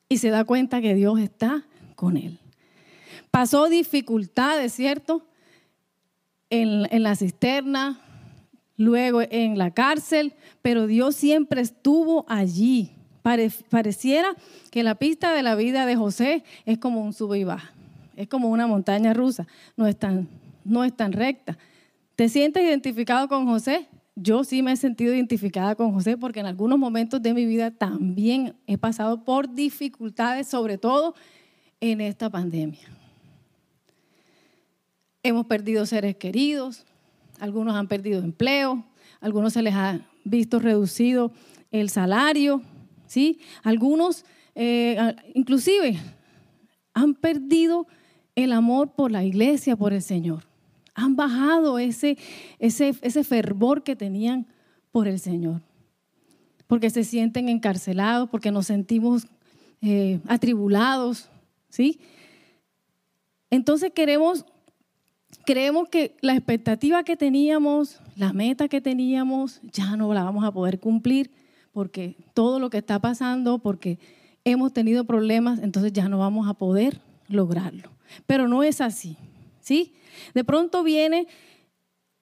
Y 0.07 0.17
se 0.17 0.29
da 0.29 0.45
cuenta 0.45 0.81
que 0.81 0.95
Dios 0.95 1.19
está 1.19 1.65
con 1.95 2.15
él. 2.15 2.40
Pasó 3.31 3.67
dificultades, 3.69 4.73
¿cierto? 4.73 5.25
En, 6.49 7.01
la 7.01 7.15
cisterna, 7.15 8.01
luego 8.77 9.21
en 9.21 9.57
la 9.57 9.71
cárcel, 9.71 10.33
pero 10.61 10.85
Dios 10.85 11.15
siempre 11.15 11.61
estuvo 11.61 12.25
allí. 12.27 12.91
pareciera 13.21 14.35
que 14.69 14.83
la 14.83 14.95
pista 14.95 15.33
de 15.33 15.43
la 15.43 15.55
vida 15.55 15.85
de 15.85 15.95
José 15.95 16.43
es 16.65 16.77
como 16.77 17.01
un 17.01 17.13
sube 17.13 17.39
y 17.39 17.43
baja 17.45 17.73
es 18.15 18.27
como 18.27 18.49
una 18.49 18.67
montaña 18.67 19.13
rusa, 19.13 19.47
no 19.75 19.87
es 19.87 19.97
tan, 19.97 20.27
no 20.63 20.83
es 20.83 20.95
tan 20.95 21.11
recta. 21.11 21.57
¿Te 22.15 22.29
sientes 22.29 22.63
identificado 22.63 23.27
con 23.27 23.47
José? 23.47 23.87
Yo 24.15 24.43
sí 24.43 24.61
me 24.61 24.73
he 24.73 24.77
sentido 24.77 25.13
identificada 25.13 25.75
con 25.75 25.93
José 25.93 26.17
porque 26.17 26.41
en 26.41 26.45
algunos 26.45 26.77
momentos 26.77 27.21
de 27.21 27.33
mi 27.33 27.45
vida 27.45 27.71
también 27.71 28.55
he 28.67 28.77
pasado 28.77 29.23
por 29.23 29.53
dificultades, 29.53 30.47
sobre 30.47 30.77
todo 30.77 31.15
en 31.79 32.01
esta 32.01 32.29
pandemia. 32.29 32.87
Hemos 35.23 35.45
perdido 35.45 35.85
seres 35.85 36.15
queridos, 36.15 36.85
algunos 37.39 37.75
han 37.75 37.87
perdido 37.87 38.19
empleo, 38.19 38.83
algunos 39.19 39.53
se 39.53 39.61
les 39.61 39.73
ha 39.75 39.99
visto 40.23 40.59
reducido 40.59 41.31
el 41.71 41.89
salario, 41.89 42.61
¿sí? 43.05 43.39
Algunos 43.63 44.25
eh, 44.55 45.15
inclusive 45.33 45.97
han 46.93 47.13
perdido 47.13 47.87
el 48.35 48.51
amor 48.51 48.93
por 48.93 49.11
la 49.11 49.23
iglesia, 49.23 49.75
por 49.75 49.93
el 49.93 50.01
Señor. 50.01 50.43
Han 50.93 51.15
bajado 51.15 51.79
ese, 51.79 52.17
ese, 52.59 52.95
ese 53.01 53.23
fervor 53.23 53.83
que 53.83 53.95
tenían 53.95 54.47
por 54.91 55.07
el 55.07 55.19
Señor. 55.19 55.61
Porque 56.67 56.89
se 56.89 57.03
sienten 57.03 57.49
encarcelados, 57.49 58.29
porque 58.29 58.51
nos 58.51 58.67
sentimos 58.67 59.27
eh, 59.81 60.19
atribulados, 60.27 61.29
¿sí? 61.69 61.99
Entonces 63.49 63.91
queremos, 63.93 64.45
creemos 65.45 65.89
que 65.89 66.15
la 66.21 66.33
expectativa 66.33 67.03
que 67.03 67.17
teníamos, 67.17 67.99
la 68.15 68.33
meta 68.33 68.67
que 68.67 68.81
teníamos, 68.81 69.61
ya 69.71 69.95
no 69.95 70.13
la 70.13 70.23
vamos 70.23 70.43
a 70.43 70.51
poder 70.51 70.79
cumplir 70.79 71.31
porque 71.71 72.15
todo 72.33 72.59
lo 72.59 72.69
que 72.69 72.77
está 72.77 72.99
pasando, 72.99 73.59
porque 73.59 73.97
hemos 74.43 74.73
tenido 74.73 75.05
problemas, 75.05 75.59
entonces 75.59 75.93
ya 75.93 76.09
no 76.09 76.19
vamos 76.19 76.47
a 76.47 76.53
poder 76.53 76.99
lograrlo. 77.27 77.89
Pero 78.27 78.47
no 78.47 78.63
es 78.63 78.81
así, 78.81 79.15
¿sí? 79.61 79.93
De 80.33 80.43
pronto 80.43 80.83
viene 80.83 81.27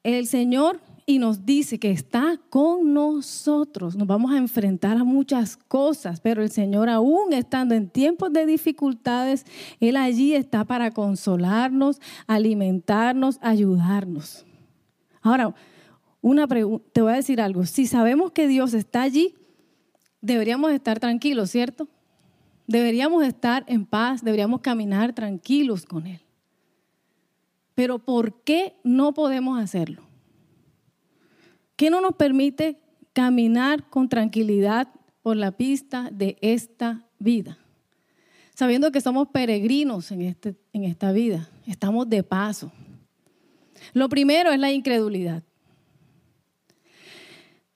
el 0.04 0.28
Señor 0.28 0.80
y 1.10 1.18
nos 1.18 1.44
dice 1.44 1.80
que 1.80 1.89
está 1.89 2.39
con 2.51 2.94
nosotros. 2.94 3.96
Nos 3.96 4.06
vamos 4.06 4.32
a 4.32 4.38
enfrentar 4.38 4.96
a 4.96 5.04
muchas 5.04 5.58
cosas, 5.58 6.22
pero 6.22 6.44
el 6.44 6.51
Señor 6.51 6.88
aún 6.88 7.34
estando 7.34 7.74
en 7.74 7.89
tiempos 7.89 8.32
de 8.32 8.46
dificultades, 8.46 9.44
Él 9.80 9.98
allí 9.98 10.36
está 10.36 10.66
para 10.66 10.92
consolarnos, 10.92 12.00
alimentarnos, 12.28 13.39
ayudarnos. 13.42 14.46
Ahora, 15.24 15.56
una 16.22 16.48
te 16.48 17.01
voy 17.01 17.12
a 17.12 17.16
decir 17.16 17.42
algo. 17.42 17.66
Si 17.66 17.88
sabemos 17.88 18.32
que 18.32 18.48
Dios 18.48 18.75
está 18.75 19.01
allí, 19.01 19.34
deberíamos 20.22 20.72
estar 20.74 21.00
tranquilos, 21.00 21.50
¿cierto? 21.50 21.88
Deberíamos 22.68 23.24
estar 23.24 23.63
en 23.66 23.88
paz, 23.88 24.24
deberíamos 24.24 24.62
caminar 24.62 25.13
tranquilos 25.13 25.88
con 25.88 26.06
Él. 26.06 26.22
Pero 27.74 27.98
¿por 27.98 28.44
qué 28.44 28.75
no 28.84 29.12
podemos 29.16 29.58
hacerlo? 29.58 30.09
¿Qué 31.80 31.90
no 31.90 32.02
nos 32.02 32.16
permite 32.16 32.78
caminar 33.14 33.90
con 33.90 34.10
tranquilidad 34.10 34.90
por 35.22 35.38
la 35.38 35.54
pista 35.54 36.10
de 36.12 36.38
esta 36.42 37.08
vida? 37.20 37.58
Sabiendo 38.54 38.92
que 38.92 39.00
somos 39.00 39.30
peregrinos 39.30 40.12
en, 40.12 40.24
este, 40.24 40.58
en 40.74 40.84
esta 40.84 41.14
vida, 41.14 41.48
estamos 41.66 42.10
de 42.10 42.22
paso. 42.22 42.70
Lo 43.94 44.10
primero 44.10 44.52
es 44.52 44.60
la 44.60 44.74
incredulidad. 44.74 45.42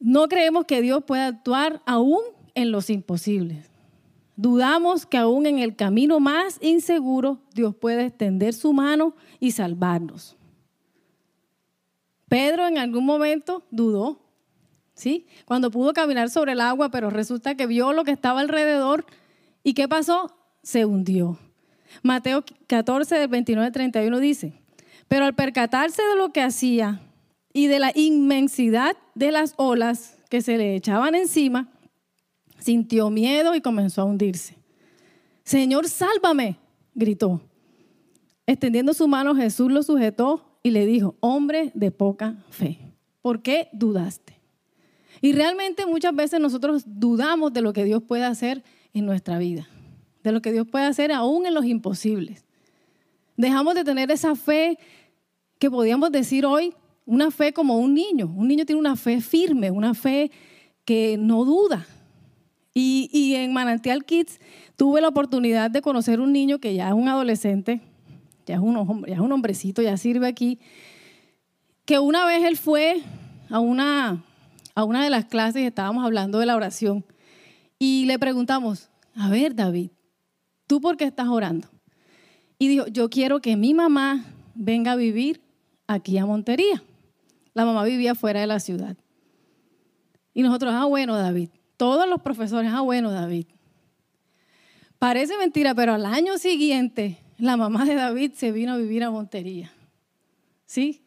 No 0.02 0.28
creemos 0.28 0.66
que 0.66 0.82
Dios 0.82 1.06
pueda 1.06 1.28
actuar 1.28 1.82
aún 1.86 2.20
en 2.56 2.72
los 2.72 2.90
imposibles. 2.90 3.72
Dudamos 4.36 5.06
que 5.06 5.16
aún 5.18 5.46
en 5.46 5.60
el 5.60 5.78
camino 5.78 6.20
más 6.20 6.58
inseguro 6.62 7.40
Dios 7.54 7.74
puede 7.74 8.08
extender 8.08 8.54
su 8.54 8.74
mano 8.74 9.16
y 9.40 9.52
salvarnos. 9.52 10.36
Pedro 12.34 12.68
en 12.68 12.80
algún 12.80 13.06
momento 13.06 13.62
dudó, 13.70 14.20
¿sí? 14.96 15.28
Cuando 15.46 15.70
pudo 15.70 15.94
caminar 15.94 16.32
sobre 16.32 16.54
el 16.54 16.62
agua, 16.62 16.90
pero 16.90 17.12
resulta 17.12 17.54
que 17.54 17.68
vio 17.68 17.94
lo 17.94 18.04
que 18.04 18.10
estaba 18.10 18.40
alrededor 18.40 19.06
y 19.63 19.75
¿qué 19.75 19.88
pasó? 19.88 20.36
Se 20.63 20.84
hundió. 20.84 21.38
Mateo 22.02 22.44
14, 22.66 23.20
del 23.20 23.28
29 23.28 23.68
al 23.68 23.72
31 23.72 24.20
dice, 24.20 24.60
pero 25.08 25.25
al 25.25 25.36
percatarse 25.36 26.02
de 26.02 26.16
lo 26.16 26.34
que 26.34 26.42
hacía 26.42 27.02
y 27.54 27.68
de 27.68 27.78
la 27.78 27.92
inmensidad 27.94 28.98
de 29.13 29.32
las 29.32 29.54
olas 29.58 30.18
que 30.32 30.42
se 30.42 30.58
le 30.58 30.75
echaban 30.75 31.13
encima, 31.13 31.70
sintió 32.58 33.12
miedo 33.12 33.54
y 33.54 33.62
comenzó 33.62 34.02
a 34.02 34.06
hundirse. 34.06 34.58
Señor, 35.44 35.88
sálvame, 35.88 36.58
gritó. 36.96 37.42
Extendiendo 38.48 38.96
su 38.96 39.08
mano, 39.08 39.36
Jesús 39.36 39.72
lo 39.72 39.84
sujetó 39.84 40.53
y 40.63 40.72
le 40.72 40.86
dijo, 40.86 41.15
hombre 41.20 41.72
de 41.75 41.91
poca 41.91 42.38
fe, 42.50 42.79
¿por 43.22 43.41
qué 43.41 43.70
dudaste? 43.74 44.39
Y 45.22 45.34
realmente 45.34 45.86
muchas 45.86 46.15
veces 46.15 46.39
nosotros 46.39 46.84
dudamos 46.86 47.53
de 47.53 47.62
lo 47.62 47.74
que 47.74 47.84
Dios 47.84 48.01
puede 48.01 48.24
hacer 48.24 48.63
en 48.93 49.05
nuestra 49.05 49.38
vida, 49.38 49.67
de 50.24 50.32
lo 50.32 50.41
que 50.41 50.51
Dios 50.51 50.67
puede 50.67 50.86
hacer 50.86 51.12
aún 51.12 51.46
en 51.46 51.53
los 51.53 51.65
imposibles. 51.65 52.46
Dejamos 53.38 53.75
de 53.75 53.84
tener 53.84 54.12
esa 54.12 54.36
fe 54.36 54.77
que 55.60 55.70
podíamos 55.70 56.12
decir 56.12 56.46
hoy, 56.46 56.74
una 57.05 57.32
fe 57.32 57.53
como 57.53 57.77
un 57.77 57.93
niño. 57.93 58.34
Un 58.36 58.48
niño 58.48 58.65
tiene 58.65 58.79
una 58.79 58.96
fe 58.96 59.22
firme, 59.22 59.72
una 59.72 59.93
fe 59.93 60.32
que 60.86 61.17
no 61.17 61.46
duda. 61.46 61.86
Y, 62.75 63.36
en 63.36 63.53
Manantial 63.53 64.03
Kids 64.03 64.39
tuve 64.75 65.00
la 65.00 65.08
oportunidad 65.08 65.70
de 65.70 65.82
conocer 65.82 66.20
un 66.20 66.34
niño 66.34 66.60
que 66.60 66.74
ya 66.74 66.88
es 66.88 66.93
un 66.93 67.08
adolescente, 67.08 67.82
ya 68.46 68.56
es 68.56 68.62
un, 68.62 69.06
ya 69.06 69.16
es 69.16 69.20
un 69.20 69.32
hombrecito, 69.32 69.82
ya 69.82 69.98
sirve 69.98 70.28
aquí, 70.28 70.60
que 71.86 72.00
una 72.00 72.26
vez 72.26 72.44
él 72.44 72.58
fue 72.58 73.02
a 73.50 73.60
una, 73.60 74.24
a 74.76 74.84
una 74.84 75.04
de 75.04 75.10
las 75.10 75.26
clases 75.26 75.62
y 75.62 75.66
estábamos 75.66 76.06
hablando 76.06 76.40
de 76.40 76.46
la 76.46 76.56
oración 76.56 77.06
y 77.80 78.06
le 78.06 78.18
preguntamos, 78.20 78.90
a 79.16 79.30
ver 79.30 79.56
David, 79.56 79.92
¿tú 80.68 80.80
por 80.80 80.98
qué 80.98 81.06
estás 81.06 81.28
orando? 81.28 81.68
Y 82.58 82.68
dijo, 82.68 82.88
yo 82.88 83.10
quiero 83.10 83.42
que 83.42 83.58
mi 83.58 83.74
mamá 83.74 84.26
venga 84.56 84.94
a 84.94 84.96
vivir 84.96 85.42
aquí 85.88 86.18
a 86.18 86.26
Montería. 86.26 86.84
La 87.54 87.66
mamá 87.66 87.84
vivía 87.84 88.16
fuera 88.16 88.40
de 88.40 88.48
la 88.48 88.60
ciudad. 88.60 88.98
Y 90.34 90.42
nosotros, 90.42 90.74
ah, 90.74 90.86
bueno, 90.86 91.16
David. 91.16 91.50
Todos 91.78 92.08
los 92.08 92.22
profesores, 92.22 92.72
ah, 92.74 92.82
bueno, 92.82 93.12
David. 93.12 93.48
Parece 94.98 95.38
mentira, 95.38 95.76
pero 95.76 95.94
al 95.94 96.06
año 96.06 96.38
siguiente 96.38 97.23
la 97.44 97.58
mamá 97.58 97.84
de 97.84 97.96
David 97.96 98.32
se 98.36 98.54
vino 98.54 98.72
a 98.72 98.78
vivir 98.78 99.04
a 99.04 99.12
Montería. 99.12 99.70
¿Sí? 100.66 101.02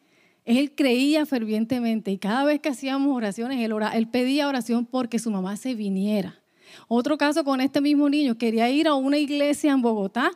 Él 0.45 0.71
creía 0.75 1.25
fervientemente 1.25 2.11
y 2.11 2.19
cada 2.19 2.45
vez 2.45 2.59
que 2.59 2.69
hacíamos 2.69 3.15
oraciones, 3.15 3.59
él, 3.59 4.07
pedía 4.09 4.47
oración 4.47 4.85
porque 4.85 5.17
su 5.17 5.31
mamá 5.31 5.57
se 5.57 5.73
viniera. 5.73 6.39
Otro 6.87 7.17
caso 7.17 7.43
con 7.43 7.59
este 7.59 7.81
mismo 7.81 8.07
niño, 8.07 8.37
quería 8.37 8.69
ir 8.69 8.87
a 8.87 8.93
una 8.93 9.17
iglesia 9.17 9.71
en 9.71 9.81
Bogotá. 9.81 10.31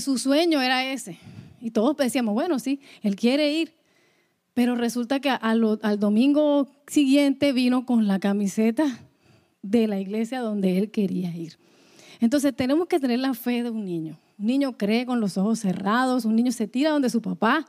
su 0.00 0.18
sueño 0.18 0.60
era 0.60 0.92
ese. 0.92 1.16
Y 1.60 1.70
todos 1.70 1.96
decíamos, 1.96 2.34
bueno, 2.34 2.58
sí, 2.58 2.80
él 3.02 3.14
quiere 3.14 3.52
ir. 3.52 3.72
Pero 4.52 4.74
resulta 4.74 5.20
que 5.20 5.30
al 5.30 6.00
domingo 6.00 6.66
siguiente 6.88 7.52
vino 7.52 7.86
con 7.86 8.08
la 8.08 8.18
camiseta 8.18 8.98
de 9.62 9.86
la 9.86 10.00
iglesia 10.00 10.40
donde 10.40 10.76
él 10.76 10.90
quería 10.90 11.34
ir. 11.36 11.56
Entonces 12.18 12.54
tenemos 12.54 12.88
que 12.88 12.98
tener 12.98 13.20
la 13.20 13.32
fe 13.32 13.62
de 13.62 13.70
un 13.70 13.84
niño. 13.84 14.18
Un 14.38 14.46
niño 14.46 14.76
cree 14.76 15.06
con 15.06 15.20
los 15.20 15.38
ojos 15.38 15.60
cerrados, 15.60 16.24
un 16.24 16.36
niño 16.36 16.52
se 16.52 16.68
tira 16.68 16.90
donde 16.90 17.10
su 17.10 17.22
papá 17.22 17.66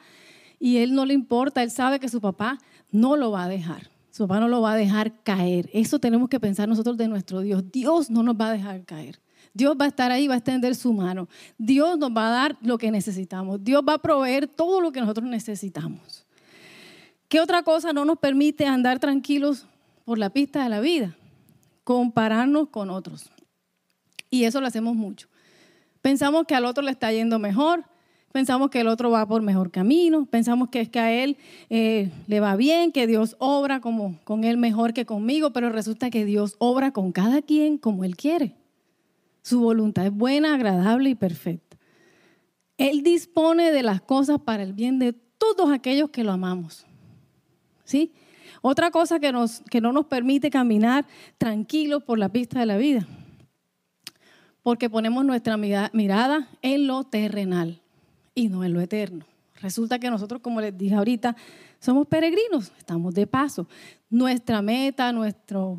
y 0.60 0.78
él 0.78 0.94
no 0.94 1.06
le 1.06 1.14
importa, 1.14 1.64
él 1.64 1.72
sabe 1.72 2.00
que 2.00 2.10
su 2.10 2.20
papá 2.20 2.58
no 2.92 3.16
lo 3.16 3.32
va 3.32 3.44
a 3.44 3.48
dejar. 3.48 3.90
Su 4.12 4.28
papá 4.28 4.40
no 4.40 4.48
lo 4.48 4.62
va 4.62 4.74
a 4.74 4.76
dejar 4.76 5.22
caer. 5.22 5.70
Eso 5.74 6.00
tenemos 6.00 6.28
que 6.30 6.40
pensar 6.40 6.68
nosotros 6.68 6.98
de 6.98 7.08
nuestro 7.08 7.42
Dios. 7.42 7.64
Dios 7.72 8.10
no 8.10 8.24
nos 8.24 8.36
va 8.36 8.50
a 8.50 8.54
dejar 8.54 8.84
caer. 8.84 9.20
Dios 9.54 9.76
va 9.80 9.86
a 9.86 9.88
estar 9.88 10.12
ahí, 10.12 10.28
va 10.28 10.34
a 10.34 10.38
extender 10.38 10.76
su 10.76 10.92
mano. 10.92 11.28
Dios 11.58 11.98
nos 11.98 12.10
va 12.10 12.28
a 12.28 12.32
dar 12.32 12.58
lo 12.62 12.78
que 12.78 12.92
necesitamos. 12.92 13.64
Dios 13.64 13.84
va 13.88 13.94
a 13.94 13.98
proveer 14.00 14.48
todo 14.48 14.82
lo 14.82 14.92
que 14.92 15.02
nosotros 15.02 15.28
necesitamos. 15.28 16.26
¿Qué 17.28 17.40
otra 17.40 17.62
cosa 17.64 17.94
no 17.94 18.06
nos 18.06 18.18
permite 18.18 18.66
andar 18.66 19.00
tranquilos 19.00 19.66
por 20.06 20.18
la 20.18 20.30
pista 20.30 20.64
de 20.64 20.70
la 20.70 20.80
vida? 20.80 21.16
Compararnos 21.84 22.70
con 22.70 22.90
otros. 22.90 23.30
Y 24.30 24.46
eso 24.46 24.62
lo 24.62 24.68
hacemos 24.68 24.96
mucho. 24.96 25.28
Pensamos 26.08 26.46
que 26.46 26.56
al 26.56 26.64
otro 26.64 26.86
le 26.86 26.92
está 26.92 27.12
yendo 27.12 27.38
mejor, 27.38 27.84
pensamos 28.32 28.70
que 28.70 28.80
el 28.80 28.88
otro 28.88 29.12
va 29.12 29.28
por 29.28 29.42
mejor 29.42 29.72
camino, 29.72 30.26
pensamos 30.26 30.70
que 30.70 30.80
es 30.80 30.88
que 30.88 31.00
a 31.00 31.12
él 31.12 31.36
eh, 31.70 32.10
le 32.28 32.40
va 32.40 32.56
bien, 32.56 32.94
que 32.94 33.08
Dios 33.08 33.36
obra 33.40 33.82
como, 33.82 34.18
con 34.24 34.46
él 34.46 34.56
mejor 34.56 34.94
que 34.94 35.06
conmigo, 35.06 35.52
pero 35.52 35.70
resulta 35.70 36.10
que 36.10 36.24
Dios 36.24 36.56
obra 36.60 36.92
con 36.92 37.12
cada 37.12 37.42
quien 37.42 37.78
como 37.78 38.06
Él 38.06 38.16
quiere. 38.16 38.56
Su 39.42 39.60
voluntad 39.60 40.06
es 40.06 40.14
buena, 40.14 40.54
agradable 40.54 41.10
y 41.10 41.16
perfecta. 41.16 41.76
Él 42.78 43.04
dispone 43.04 43.74
de 43.74 43.84
las 43.84 44.00
cosas 44.00 44.40
para 44.40 44.64
el 44.64 44.72
bien 44.72 45.00
de 45.00 45.12
todos 45.12 45.70
aquellos 45.72 46.10
que 46.12 46.24
lo 46.24 46.32
amamos. 46.32 46.86
¿Sí? 47.84 48.14
Otra 48.62 48.92
cosa 48.92 49.20
que, 49.20 49.34
nos, 49.34 49.60
que 49.70 49.82
no 49.82 49.92
nos 49.92 50.06
permite 50.06 50.52
caminar 50.52 51.06
tranquilos 51.38 52.02
por 52.02 52.18
la 52.18 52.30
pista 52.30 52.62
de 52.62 52.66
la 52.66 52.78
vida 52.78 53.06
porque 54.68 54.90
ponemos 54.90 55.24
nuestra 55.24 55.56
mirada 55.56 56.50
en 56.62 56.88
lo 56.88 57.06
terrenal 57.06 57.80
y 58.36 58.50
no 58.50 58.66
en 58.66 58.74
lo 58.74 58.82
eterno. 58.82 59.24
Resulta 59.62 59.98
que 59.98 60.10
nosotros, 60.10 60.42
como 60.42 60.60
les 60.60 60.78
dije 60.78 60.94
ahorita, 60.94 61.38
somos 61.80 62.06
peregrinos, 62.06 62.74
estamos 62.78 63.14
de 63.14 63.28
paso. 63.28 63.70
Nuestra 64.10 64.62
meta, 64.62 65.14
nuestro, 65.14 65.78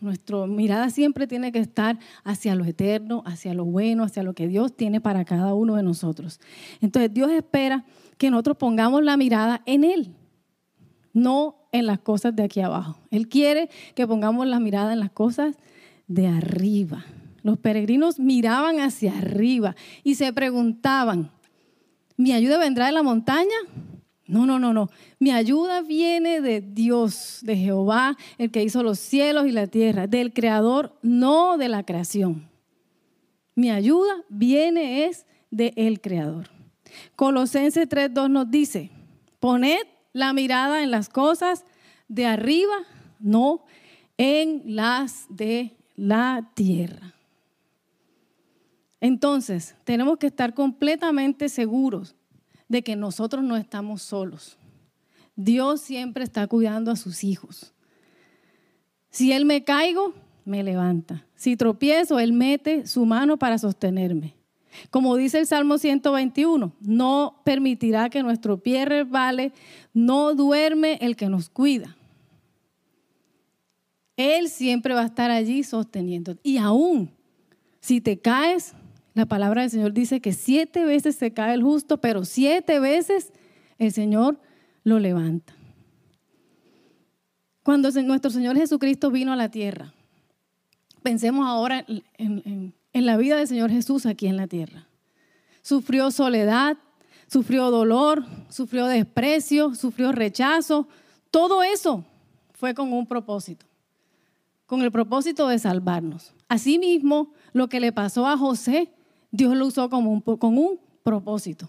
nuestra 0.00 0.46
mirada 0.46 0.88
siempre 0.88 1.26
tiene 1.26 1.52
que 1.52 1.58
estar 1.58 1.98
hacia 2.24 2.54
lo 2.54 2.64
eterno, 2.64 3.22
hacia 3.26 3.52
lo 3.52 3.66
bueno, 3.66 4.04
hacia 4.04 4.22
lo 4.22 4.32
que 4.32 4.48
Dios 4.48 4.74
tiene 4.74 5.02
para 5.02 5.26
cada 5.26 5.52
uno 5.52 5.76
de 5.76 5.82
nosotros. 5.82 6.40
Entonces 6.80 7.12
Dios 7.12 7.30
espera 7.32 7.84
que 8.16 8.30
nosotros 8.30 8.56
pongamos 8.56 9.04
la 9.04 9.18
mirada 9.18 9.60
en 9.66 9.84
Él, 9.84 10.14
no 11.12 11.56
en 11.72 11.84
las 11.84 11.98
cosas 11.98 12.34
de 12.34 12.44
aquí 12.44 12.62
abajo. 12.62 12.96
Él 13.10 13.28
quiere 13.28 13.68
que 13.94 14.06
pongamos 14.06 14.46
la 14.46 14.60
mirada 14.60 14.94
en 14.94 15.00
las 15.00 15.10
cosas 15.10 15.58
de 16.06 16.26
arriba. 16.26 17.04
Los 17.42 17.58
peregrinos 17.58 18.18
miraban 18.18 18.80
hacia 18.80 19.16
arriba 19.16 19.76
y 20.04 20.14
se 20.14 20.32
preguntaban, 20.32 21.30
¿mi 22.16 22.32
ayuda 22.32 22.58
vendrá 22.58 22.86
de 22.86 22.92
la 22.92 23.02
montaña? 23.02 23.56
No, 24.26 24.46
no, 24.46 24.60
no, 24.60 24.72
no. 24.72 24.90
Mi 25.18 25.32
ayuda 25.32 25.82
viene 25.82 26.40
de 26.40 26.60
Dios, 26.60 27.40
de 27.42 27.56
Jehová, 27.56 28.16
el 28.38 28.52
que 28.52 28.62
hizo 28.62 28.82
los 28.84 29.00
cielos 29.00 29.46
y 29.46 29.50
la 29.50 29.66
tierra, 29.66 30.06
del 30.06 30.32
Creador, 30.32 30.96
no 31.02 31.58
de 31.58 31.68
la 31.68 31.82
creación. 31.82 32.48
Mi 33.56 33.70
ayuda 33.70 34.22
viene 34.28 35.06
es 35.06 35.26
de 35.50 35.72
el 35.74 36.00
Creador. 36.00 36.48
Colosenses 37.16 37.88
3.2 37.88 38.30
nos 38.30 38.50
dice, 38.50 38.90
poned 39.40 39.82
la 40.12 40.32
mirada 40.32 40.82
en 40.82 40.90
las 40.90 41.08
cosas 41.08 41.64
de 42.06 42.26
arriba, 42.26 42.74
no 43.18 43.64
en 44.16 44.62
las 44.64 45.26
de 45.28 45.76
la 45.96 46.50
tierra. 46.54 47.14
Entonces, 49.00 49.74
tenemos 49.84 50.18
que 50.18 50.26
estar 50.26 50.54
completamente 50.54 51.48
seguros 51.48 52.14
de 52.68 52.82
que 52.82 52.96
nosotros 52.96 53.42
no 53.42 53.56
estamos 53.56 54.02
solos. 54.02 54.58
Dios 55.36 55.80
siempre 55.80 56.22
está 56.22 56.46
cuidando 56.46 56.90
a 56.90 56.96
sus 56.96 57.24
hijos. 57.24 57.72
Si 59.10 59.32
Él 59.32 59.44
me 59.44 59.64
caigo, 59.64 60.12
me 60.44 60.62
levanta. 60.62 61.26
Si 61.34 61.56
tropiezo, 61.56 62.18
Él 62.18 62.32
mete 62.32 62.86
su 62.86 63.06
mano 63.06 63.38
para 63.38 63.58
sostenerme. 63.58 64.34
Como 64.90 65.16
dice 65.16 65.38
el 65.38 65.46
Salmo 65.46 65.78
121, 65.78 66.72
no 66.80 67.40
permitirá 67.44 68.08
que 68.08 68.22
nuestro 68.22 68.58
pie 68.58 68.84
resbale, 68.84 69.52
no 69.92 70.34
duerme 70.34 70.98
el 71.00 71.16
que 71.16 71.28
nos 71.28 71.48
cuida. 71.48 71.96
Él 74.16 74.48
siempre 74.48 74.94
va 74.94 75.00
a 75.00 75.06
estar 75.06 75.30
allí 75.30 75.64
sosteniendo. 75.64 76.36
Y 76.42 76.58
aún 76.58 77.10
si 77.80 78.00
te 78.00 78.18
caes, 78.18 78.74
la 79.20 79.26
palabra 79.26 79.60
del 79.60 79.70
Señor 79.70 79.92
dice 79.92 80.22
que 80.22 80.32
siete 80.32 80.86
veces 80.86 81.14
se 81.14 81.34
cae 81.34 81.52
el 81.52 81.62
justo, 81.62 81.98
pero 81.98 82.24
siete 82.24 82.80
veces 82.80 83.34
el 83.78 83.92
Señor 83.92 84.40
lo 84.82 84.98
levanta. 84.98 85.52
Cuando 87.62 87.90
nuestro 87.90 88.30
Señor 88.30 88.56
Jesucristo 88.56 89.10
vino 89.10 89.30
a 89.30 89.36
la 89.36 89.50
tierra, 89.50 89.92
pensemos 91.02 91.46
ahora 91.46 91.84
en, 92.16 92.74
la 92.94 93.18
vida 93.18 93.36
del 93.36 93.46
Señor 93.46 93.70
Jesús 93.70 94.06
aquí 94.06 94.26
en 94.26 94.38
la 94.38 94.46
tierra. 94.46 94.86
Sufrió 95.60 96.10
soledad, 96.10 96.78
sufrió 97.26 97.70
dolor, 97.70 98.24
sufrió 98.48 98.86
desprecio, 98.86 99.74
sufrió 99.74 100.12
rechazo. 100.12 100.88
Todo 101.30 101.62
eso 101.62 102.06
fue 102.54 102.72
con 102.72 102.90
un 102.94 103.06
propósito, 103.06 103.66
con 104.64 104.80
el 104.80 104.90
propósito 104.90 105.46
de 105.46 105.58
salvarnos. 105.58 106.32
Asimismo, 106.48 107.34
lo 107.52 107.68
que 107.68 107.80
le 107.80 107.92
pasó 107.92 108.26
a 108.26 108.38
José, 108.38 108.90
Dios 109.30 109.56
lo 109.56 109.66
usó 109.66 109.88
como 109.90 110.12
un, 110.12 110.20
con 110.20 110.58
un 110.58 110.80
propósito. 111.02 111.68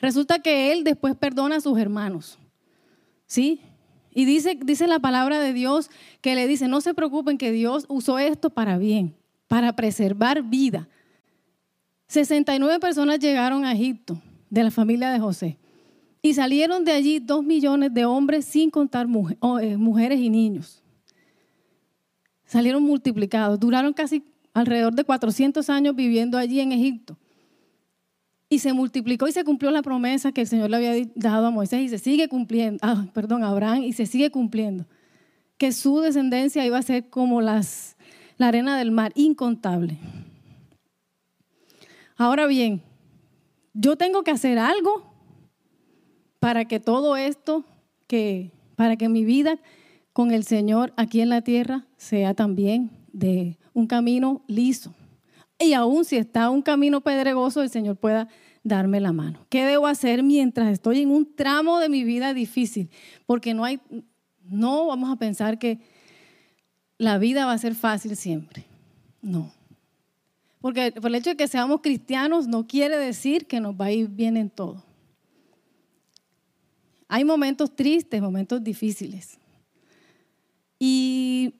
Resulta 0.00 0.40
que 0.40 0.72
él 0.72 0.84
después 0.84 1.16
perdona 1.16 1.56
a 1.56 1.60
sus 1.60 1.78
hermanos. 1.78 2.38
¿Sí? 3.26 3.60
Y 4.12 4.24
dice, 4.24 4.58
dice 4.62 4.86
la 4.86 4.98
palabra 4.98 5.38
de 5.38 5.52
Dios 5.52 5.90
que 6.20 6.34
le 6.34 6.46
dice, 6.46 6.68
no 6.68 6.80
se 6.80 6.94
preocupen 6.94 7.38
que 7.38 7.52
Dios 7.52 7.84
usó 7.88 8.18
esto 8.18 8.50
para 8.50 8.78
bien 8.78 9.14
para 9.48 9.72
preservar 9.72 10.42
vida. 10.42 10.86
69 12.06 12.78
personas 12.78 13.18
llegaron 13.18 13.64
a 13.64 13.72
Egipto 13.72 14.20
de 14.48 14.62
la 14.62 14.70
familia 14.70 15.10
de 15.10 15.18
José 15.18 15.58
y 16.22 16.34
salieron 16.34 16.84
de 16.84 16.92
allí 16.92 17.18
dos 17.18 17.42
millones 17.42 17.92
de 17.92 18.04
hombres 18.04 18.44
sin 18.44 18.70
contar 18.70 19.06
eh, 19.06 19.76
mujeres 19.76 20.20
y 20.20 20.30
niños. 20.30 20.82
Salieron 22.44 22.82
multiplicados, 22.82 23.58
duraron 23.58 23.92
casi 23.92 24.20
alrededor 24.54 24.94
de 24.94 25.04
400 25.04 25.68
años 25.70 25.94
viviendo 25.94 26.38
allí 26.38 26.60
en 26.60 26.72
Egipto. 26.72 27.16
Y 28.48 28.60
se 28.60 28.72
multiplicó 28.72 29.28
y 29.28 29.32
se 29.32 29.44
cumplió 29.44 29.70
la 29.70 29.82
promesa 29.82 30.32
que 30.32 30.40
el 30.40 30.46
Señor 30.46 30.70
le 30.70 30.76
había 30.76 31.10
dado 31.14 31.46
a 31.46 31.50
Moisés 31.50 31.82
y 31.82 31.88
se 31.88 31.98
sigue 31.98 32.28
cumpliendo, 32.28 32.78
ah, 32.82 33.06
perdón, 33.12 33.44
a 33.44 33.48
Abraham 33.48 33.82
y 33.84 33.92
se 33.92 34.06
sigue 34.06 34.30
cumpliendo. 34.30 34.86
Que 35.58 35.72
su 35.72 36.00
descendencia 36.00 36.64
iba 36.64 36.78
a 36.78 36.82
ser 36.82 37.10
como 37.10 37.40
las 37.40 37.96
la 38.38 38.48
arena 38.48 38.78
del 38.78 38.92
mar, 38.92 39.12
incontable. 39.16 39.98
Ahora 42.16 42.46
bien, 42.46 42.82
yo 43.74 43.96
tengo 43.96 44.22
que 44.22 44.30
hacer 44.30 44.58
algo 44.58 45.12
para 46.38 46.64
que 46.64 46.80
todo 46.80 47.16
esto, 47.16 47.64
que, 48.06 48.52
para 48.76 48.96
que 48.96 49.08
mi 49.08 49.24
vida 49.24 49.58
con 50.12 50.30
el 50.30 50.44
Señor 50.44 50.92
aquí 50.96 51.20
en 51.20 51.28
la 51.28 51.42
tierra 51.42 51.84
sea 51.96 52.34
también 52.34 52.90
de 53.12 53.58
un 53.78 53.86
camino 53.86 54.42
liso. 54.48 54.92
Y 55.56 55.72
aún 55.72 56.04
si 56.04 56.16
está 56.16 56.50
un 56.50 56.62
camino 56.62 57.00
pedregoso, 57.00 57.62
el 57.62 57.70
Señor 57.70 57.96
pueda 57.96 58.28
darme 58.64 58.98
la 58.98 59.12
mano. 59.12 59.46
¿Qué 59.48 59.64
debo 59.64 59.86
hacer 59.86 60.24
mientras 60.24 60.72
estoy 60.72 61.02
en 61.02 61.10
un 61.10 61.36
tramo 61.36 61.78
de 61.78 61.88
mi 61.88 62.02
vida 62.02 62.34
difícil? 62.34 62.90
Porque 63.24 63.54
no 63.54 63.64
hay, 63.64 63.78
no 64.42 64.86
vamos 64.86 65.12
a 65.12 65.16
pensar 65.16 65.60
que 65.60 65.78
la 66.98 67.18
vida 67.18 67.46
va 67.46 67.52
a 67.52 67.58
ser 67.58 67.76
fácil 67.76 68.16
siempre. 68.16 68.64
No. 69.22 69.52
Porque 70.60 70.90
por 70.90 71.06
el 71.06 71.14
hecho 71.14 71.30
de 71.30 71.36
que 71.36 71.46
seamos 71.46 71.80
cristianos 71.80 72.48
no 72.48 72.66
quiere 72.66 72.98
decir 72.98 73.46
que 73.46 73.60
nos 73.60 73.76
va 73.76 73.86
a 73.86 73.92
ir 73.92 74.08
bien 74.08 74.36
en 74.36 74.50
todo. 74.50 74.82
Hay 77.06 77.24
momentos 77.24 77.76
tristes, 77.76 78.20
momentos 78.20 78.62
difíciles. 78.62 79.38
Y 80.80 81.54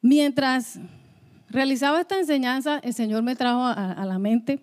mientras 0.00 0.78
realizaba 1.50 2.00
esta 2.00 2.18
enseñanza, 2.18 2.78
el 2.82 2.94
Señor 2.94 3.22
me 3.22 3.36
trajo 3.36 3.64
a, 3.64 4.04
la 4.06 4.18
mente 4.18 4.60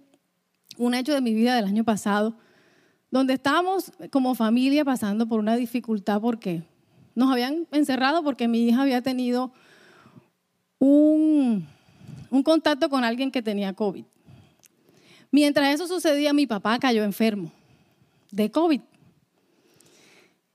un 0.77 0.93
hecho 0.93 1.13
de 1.13 1.21
mi 1.21 1.33
vida 1.33 1.55
del 1.55 1.65
año 1.65 1.83
pasado, 1.83 2.37
donde 3.11 3.33
estábamos 3.33 3.91
como 4.09 4.35
familia 4.35 4.83
pasando 4.85 5.27
por 5.27 5.39
una 5.39 5.55
dificultad 5.55 6.21
porque 6.21 6.63
nos 7.13 7.31
habían 7.31 7.67
encerrado 7.71 8.23
porque 8.23 8.47
mi 8.47 8.67
hija 8.67 8.81
había 8.81 9.01
tenido 9.01 9.51
un, 10.79 11.67
contacto 12.43 12.89
con 12.89 13.03
alguien 13.03 13.31
que 13.31 13.41
tenía 13.41 13.73
COVID. 13.73 14.05
Mientras 15.31 15.73
eso 15.73 15.87
sucedía, 15.87 16.31
mi 16.33 16.47
papá 16.47 16.79
cayó 16.79 17.03
enfermo 17.03 17.51
de 18.31 18.49
COVID. 18.49 18.81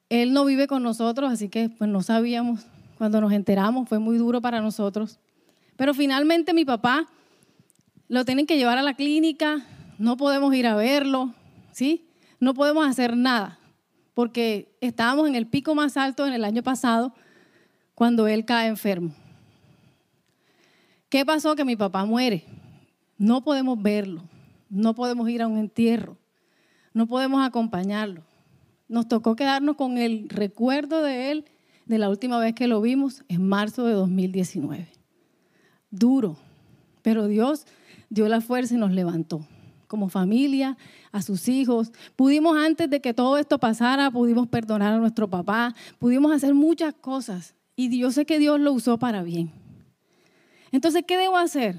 Él 0.08 0.32
no 0.32 0.44
vive 0.44 0.66
con 0.66 0.82
nosotros, 0.82 1.30
así 1.30 1.48
que 1.48 1.68
pues 1.68 1.90
no 1.90 2.02
sabíamos. 2.02 2.66
Cuando 2.96 3.20
nos 3.20 3.32
enteramos 3.32 3.88
fue 3.88 3.98
muy 3.98 4.16
duro 4.16 4.40
para 4.40 4.60
nosotros. 4.60 5.18
Pero 5.76 5.94
finalmente 5.94 6.54
mi 6.54 6.64
papá 6.64 7.08
lo 8.08 8.24
tienen 8.24 8.46
que 8.46 8.56
llevar 8.56 8.78
a 8.78 8.82
la 8.82 8.94
clínica, 8.94 9.64
no 9.98 10.16
podemos 10.16 10.54
ir 10.54 10.66
a 10.66 10.74
verlo, 10.74 11.32
¿sí? 11.72 12.08
No 12.40 12.54
podemos 12.54 12.86
hacer 12.86 13.16
nada, 13.16 13.58
porque 14.14 14.76
estábamos 14.80 15.28
en 15.28 15.34
el 15.34 15.46
pico 15.46 15.74
más 15.74 15.96
alto 15.96 16.26
en 16.26 16.32
el 16.32 16.44
año 16.44 16.62
pasado 16.62 17.14
cuando 17.94 18.26
él 18.26 18.44
cae 18.44 18.68
enfermo. 18.68 19.14
¿Qué 21.08 21.24
pasó? 21.24 21.54
Que 21.54 21.64
mi 21.64 21.76
papá 21.76 22.04
muere. 22.04 22.44
No 23.18 23.44
podemos 23.44 23.80
verlo, 23.80 24.22
no 24.68 24.94
podemos 24.94 25.28
ir 25.28 25.42
a 25.42 25.46
un 25.46 25.58
entierro, 25.58 26.16
no 26.92 27.06
podemos 27.06 27.46
acompañarlo. 27.46 28.22
Nos 28.88 29.08
tocó 29.08 29.36
quedarnos 29.36 29.76
con 29.76 29.96
el 29.96 30.28
recuerdo 30.28 31.02
de 31.02 31.30
él 31.30 31.44
de 31.86 31.98
la 31.98 32.08
última 32.08 32.38
vez 32.38 32.54
que 32.54 32.66
lo 32.66 32.80
vimos 32.80 33.24
en 33.28 33.48
marzo 33.48 33.86
de 33.86 33.92
2019. 33.92 35.01
Duro, 35.92 36.36
pero 37.02 37.28
Dios 37.28 37.66
dio 38.10 38.26
la 38.28 38.40
fuerza 38.40 38.74
y 38.74 38.78
nos 38.78 38.90
levantó 38.90 39.46
como 39.92 40.08
familia, 40.08 40.78
a 41.12 41.20
sus 41.20 41.48
hijos. 41.48 41.92
Pudimos 42.16 42.56
antes 42.56 42.88
de 42.88 43.02
que 43.02 43.12
todo 43.12 43.36
esto 43.36 43.58
pasara, 43.58 44.10
pudimos 44.10 44.48
perdonar 44.48 44.94
a 44.94 44.96
nuestro 44.96 45.28
papá, 45.28 45.74
pudimos 45.98 46.32
hacer 46.32 46.54
muchas 46.54 46.94
cosas 46.94 47.54
y 47.76 47.98
yo 47.98 48.10
sé 48.10 48.24
que 48.24 48.38
Dios 48.38 48.58
lo 48.58 48.72
usó 48.72 48.98
para 48.98 49.22
bien. 49.22 49.52
Entonces, 50.70 51.04
¿qué 51.06 51.18
debo 51.18 51.36
hacer? 51.36 51.78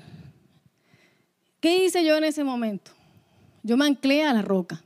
¿Qué 1.60 1.84
hice 1.84 2.06
yo 2.06 2.16
en 2.16 2.26
ese 2.26 2.44
momento? 2.44 2.92
Yo 3.64 3.78
me 3.78 3.86
anclé 3.86 4.24
a 4.24 4.32
la 4.32 4.44
roca, 4.44 4.84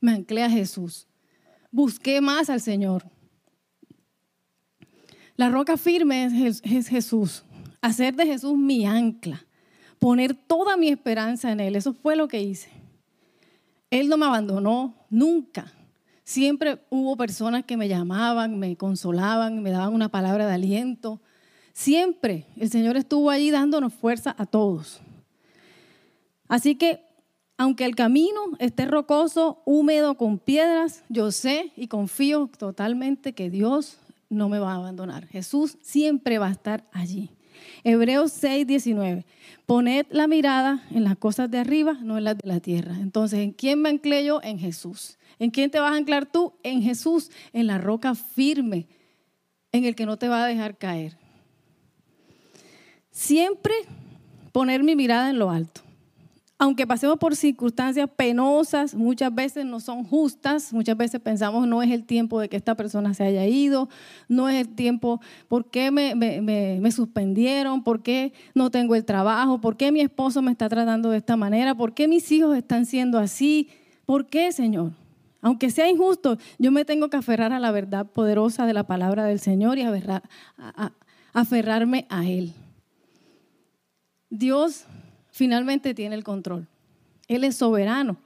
me 0.00 0.12
anclé 0.12 0.44
a 0.44 0.50
Jesús, 0.50 1.08
busqué 1.72 2.20
más 2.20 2.50
al 2.50 2.60
Señor. 2.60 3.02
La 5.34 5.48
roca 5.48 5.76
firme 5.76 6.26
es, 6.46 6.62
Jesús, 6.88 7.42
hacer 7.80 8.14
de 8.14 8.26
Jesús 8.26 8.56
mi 8.56 8.86
ancla, 8.86 9.44
poner 9.98 10.34
toda 10.34 10.76
mi 10.76 10.88
esperanza 10.88 11.50
en 11.52 11.60
Él. 11.60 11.76
Eso 11.76 11.92
fue 11.92 12.16
lo 12.16 12.28
que 12.28 12.42
hice. 12.42 12.70
Él 13.90 14.08
no 14.08 14.16
me 14.16 14.26
abandonó 14.26 14.94
nunca. 15.10 15.72
Siempre 16.24 16.80
hubo 16.90 17.16
personas 17.16 17.64
que 17.64 17.76
me 17.76 17.88
llamaban, 17.88 18.58
me 18.58 18.76
consolaban, 18.76 19.62
me 19.62 19.70
daban 19.70 19.94
una 19.94 20.10
palabra 20.10 20.46
de 20.46 20.54
aliento. 20.54 21.20
Siempre 21.72 22.46
el 22.56 22.70
Señor 22.70 22.96
estuvo 22.96 23.30
allí 23.30 23.50
dándonos 23.50 23.92
fuerza 23.92 24.34
a 24.38 24.46
todos. 24.46 25.00
Así 26.46 26.76
que, 26.76 27.04
aunque 27.58 27.84
el 27.84 27.96
camino 27.96 28.40
esté 28.58 28.86
rocoso, 28.86 29.62
húmedo, 29.64 30.16
con 30.16 30.38
piedras, 30.38 31.02
yo 31.08 31.30
sé 31.32 31.72
y 31.76 31.88
confío 31.88 32.48
totalmente 32.58 33.34
que 33.34 33.50
Dios 33.50 33.98
no 34.28 34.48
me 34.48 34.58
va 34.58 34.72
a 34.72 34.76
abandonar. 34.76 35.26
Jesús 35.26 35.78
siempre 35.82 36.38
va 36.38 36.46
a 36.46 36.52
estar 36.52 36.84
allí. 36.92 37.30
Hebreos 37.84 38.32
6, 38.32 38.66
19. 38.66 39.24
Poned 39.66 40.06
la 40.10 40.26
mirada 40.26 40.84
en 40.90 41.04
las 41.04 41.16
cosas 41.16 41.50
de 41.50 41.58
arriba, 41.58 41.98
no 42.02 42.18
en 42.18 42.24
las 42.24 42.36
de 42.36 42.48
la 42.48 42.60
tierra. 42.60 42.96
Entonces, 43.00 43.40
¿en 43.40 43.52
quién 43.52 43.80
me 43.80 43.88
anclé 43.88 44.24
yo? 44.24 44.40
En 44.42 44.58
Jesús. 44.58 45.18
¿En 45.38 45.50
quién 45.50 45.70
te 45.70 45.80
vas 45.80 45.92
a 45.92 45.96
anclar 45.96 46.26
tú? 46.26 46.54
En 46.62 46.82
Jesús, 46.82 47.30
en 47.52 47.66
la 47.66 47.78
roca 47.78 48.14
firme, 48.14 48.86
en 49.72 49.84
el 49.84 49.94
que 49.94 50.06
no 50.06 50.16
te 50.16 50.28
va 50.28 50.44
a 50.44 50.46
dejar 50.46 50.76
caer. 50.76 51.16
Siempre 53.10 53.74
poner 54.52 54.82
mi 54.82 54.96
mirada 54.96 55.30
en 55.30 55.38
lo 55.38 55.50
alto. 55.50 55.82
Aunque 56.60 56.86
pasemos 56.86 57.16
por 57.16 57.36
circunstancias 57.36 58.06
penosas, 58.14 58.94
muchas 58.94 59.34
veces 59.34 59.64
no 59.64 59.80
son 59.80 60.04
justas, 60.04 60.74
muchas 60.74 60.94
veces 60.94 61.18
pensamos 61.18 61.66
no 61.66 61.82
es 61.82 61.90
el 61.90 62.04
tiempo 62.04 62.38
de 62.38 62.50
que 62.50 62.58
esta 62.58 62.74
persona 62.74 63.14
se 63.14 63.24
haya 63.24 63.46
ido, 63.46 63.88
no 64.28 64.46
es 64.46 64.60
el 64.60 64.74
tiempo, 64.74 65.22
¿por 65.48 65.70
qué 65.70 65.90
me, 65.90 66.92
suspendieron? 66.92 67.82
¿Por 67.82 68.02
qué 68.02 68.34
no 68.54 68.70
tengo 68.70 68.94
el 68.94 69.06
trabajo? 69.06 69.62
¿Por 69.62 69.78
qué 69.78 69.90
mi 69.90 70.02
esposo 70.02 70.42
me 70.42 70.52
está 70.52 70.68
tratando 70.68 71.08
de 71.08 71.16
esta 71.16 71.34
manera? 71.34 71.74
¿Por 71.74 71.94
qué 71.94 72.06
mis 72.06 72.30
hijos 72.30 72.54
están 72.54 72.84
siendo 72.84 73.18
así? 73.18 73.70
¿Por 74.04 74.26
qué, 74.26 74.52
Señor? 74.52 74.92
Aunque 75.40 75.70
sea 75.70 75.88
injusto, 75.88 76.36
yo 76.58 76.70
me 76.70 76.84
tengo 76.84 77.08
que 77.08 77.16
aferrar 77.16 77.54
a 77.54 77.58
la 77.58 77.70
verdad 77.70 78.04
poderosa 78.04 78.66
de 78.66 78.74
la 78.74 78.84
palabra 78.84 79.24
del 79.24 79.40
Señor 79.40 79.78
y 79.78 79.86
aferrarme 81.32 82.06
a 82.10 82.28
Él. 82.28 82.52
Dios 84.28 84.84
finalmente 85.30 85.94
tiene 85.94 86.14
el 86.14 86.24
control. 86.24 86.68
Él 87.28 87.44
es 87.44 87.56
soberano. 87.56 88.16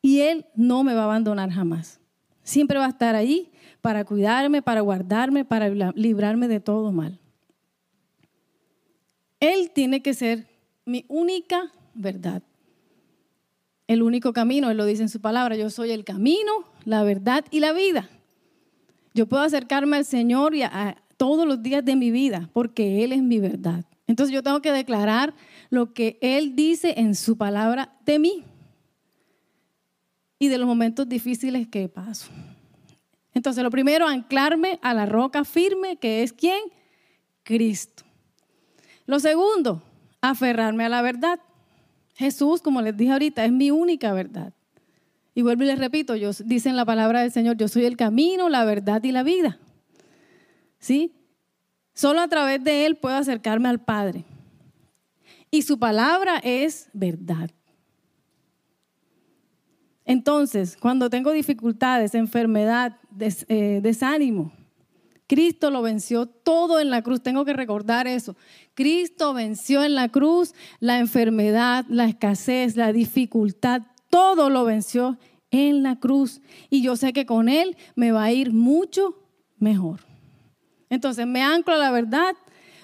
Y 0.00 0.20
Él 0.20 0.46
no 0.54 0.82
me 0.82 0.94
va 0.94 1.02
a 1.02 1.04
abandonar 1.04 1.50
jamás. 1.50 2.00
Siempre 2.42 2.78
va 2.78 2.86
a 2.86 2.90
estar 2.90 3.14
ahí 3.14 3.52
para 3.80 4.04
cuidarme, 4.04 4.62
para 4.62 4.80
guardarme, 4.80 5.44
para 5.44 5.68
librarme 5.94 6.48
de 6.48 6.60
todo 6.60 6.92
mal. 6.92 7.18
Él 9.40 9.70
tiene 9.72 10.02
que 10.02 10.14
ser 10.14 10.46
mi 10.84 11.04
única 11.08 11.72
verdad. 11.94 12.42
El 13.88 14.02
único 14.02 14.32
camino, 14.32 14.70
Él 14.70 14.76
lo 14.76 14.84
dice 14.84 15.02
en 15.02 15.08
su 15.08 15.20
palabra, 15.20 15.56
yo 15.56 15.68
soy 15.68 15.90
el 15.90 16.04
camino, 16.04 16.52
la 16.84 17.02
verdad 17.02 17.44
y 17.50 17.60
la 17.60 17.72
vida. 17.72 18.08
Yo 19.14 19.26
puedo 19.26 19.42
acercarme 19.42 19.96
al 19.96 20.04
Señor 20.04 20.54
y 20.54 20.62
a 20.62 20.96
todos 21.16 21.46
los 21.46 21.62
días 21.62 21.84
de 21.84 21.96
mi 21.96 22.10
vida 22.10 22.48
porque 22.52 23.04
Él 23.04 23.12
es 23.12 23.22
mi 23.22 23.38
verdad. 23.38 23.84
Entonces 24.12 24.34
yo 24.34 24.42
tengo 24.42 24.60
que 24.60 24.72
declarar 24.72 25.32
lo 25.70 25.94
que 25.94 26.18
Él 26.20 26.54
dice 26.54 26.92
en 26.98 27.14
su 27.14 27.38
palabra 27.38 27.96
de 28.04 28.18
mí 28.18 28.44
y 30.38 30.48
de 30.48 30.58
los 30.58 30.66
momentos 30.66 31.08
difíciles 31.08 31.66
que 31.66 31.88
paso. 31.88 32.30
Entonces 33.32 33.64
lo 33.64 33.70
primero, 33.70 34.06
anclarme 34.06 34.78
a 34.82 34.92
la 34.92 35.06
roca 35.06 35.46
firme, 35.46 35.96
que 35.96 36.22
es 36.22 36.34
quién? 36.34 36.60
Cristo. 37.42 38.02
Lo 39.06 39.18
segundo, 39.18 39.82
aferrarme 40.20 40.84
a 40.84 40.90
la 40.90 41.00
verdad. 41.00 41.40
Jesús, 42.14 42.60
como 42.60 42.82
les 42.82 42.94
dije 42.94 43.12
ahorita, 43.12 43.46
es 43.46 43.52
mi 43.52 43.70
única 43.70 44.12
verdad. 44.12 44.52
Y 45.34 45.40
vuelvo 45.40 45.62
y 45.62 45.68
les 45.68 45.78
repito, 45.78 46.16
yo, 46.16 46.32
dice 46.44 46.68
en 46.68 46.76
la 46.76 46.84
palabra 46.84 47.22
del 47.22 47.32
Señor, 47.32 47.56
yo 47.56 47.66
soy 47.66 47.86
el 47.86 47.96
camino, 47.96 48.50
la 48.50 48.66
verdad 48.66 49.02
y 49.04 49.10
la 49.10 49.22
vida. 49.22 49.58
¿Sí? 50.78 51.14
Solo 51.94 52.20
a 52.20 52.28
través 52.28 52.62
de 52.62 52.86
Él 52.86 52.96
puedo 52.96 53.16
acercarme 53.16 53.68
al 53.68 53.80
Padre. 53.80 54.24
Y 55.50 55.62
su 55.62 55.78
palabra 55.78 56.38
es 56.42 56.88
verdad. 56.92 57.50
Entonces, 60.04 60.76
cuando 60.76 61.10
tengo 61.10 61.30
dificultades, 61.32 62.14
enfermedad, 62.14 62.96
eh, 63.20 63.80
desánimo, 63.82 64.52
Cristo 65.26 65.70
lo 65.70 65.80
venció 65.82 66.26
todo 66.26 66.80
en 66.80 66.90
la 66.90 67.02
cruz. 67.02 67.22
Tengo 67.22 67.44
que 67.44 67.52
recordar 67.52 68.06
eso. 68.06 68.36
Cristo 68.74 69.32
venció 69.32 69.84
en 69.84 69.94
la 69.94 70.08
cruz 70.08 70.54
la 70.80 70.98
enfermedad, 70.98 71.86
la 71.88 72.06
escasez, 72.06 72.76
la 72.76 72.92
dificultad. 72.92 73.82
Todo 74.10 74.50
lo 74.50 74.64
venció 74.64 75.18
en 75.50 75.82
la 75.82 75.98
cruz. 75.98 76.40
Y 76.68 76.82
yo 76.82 76.96
sé 76.96 77.12
que 77.12 77.24
con 77.24 77.48
Él 77.48 77.76
me 77.94 78.12
va 78.12 78.24
a 78.24 78.32
ir 78.32 78.52
mucho 78.52 79.16
mejor. 79.58 80.00
Entonces 80.92 81.26
me 81.26 81.42
anclo 81.42 81.72
a 81.72 81.78
la 81.78 81.90
verdad, 81.90 82.34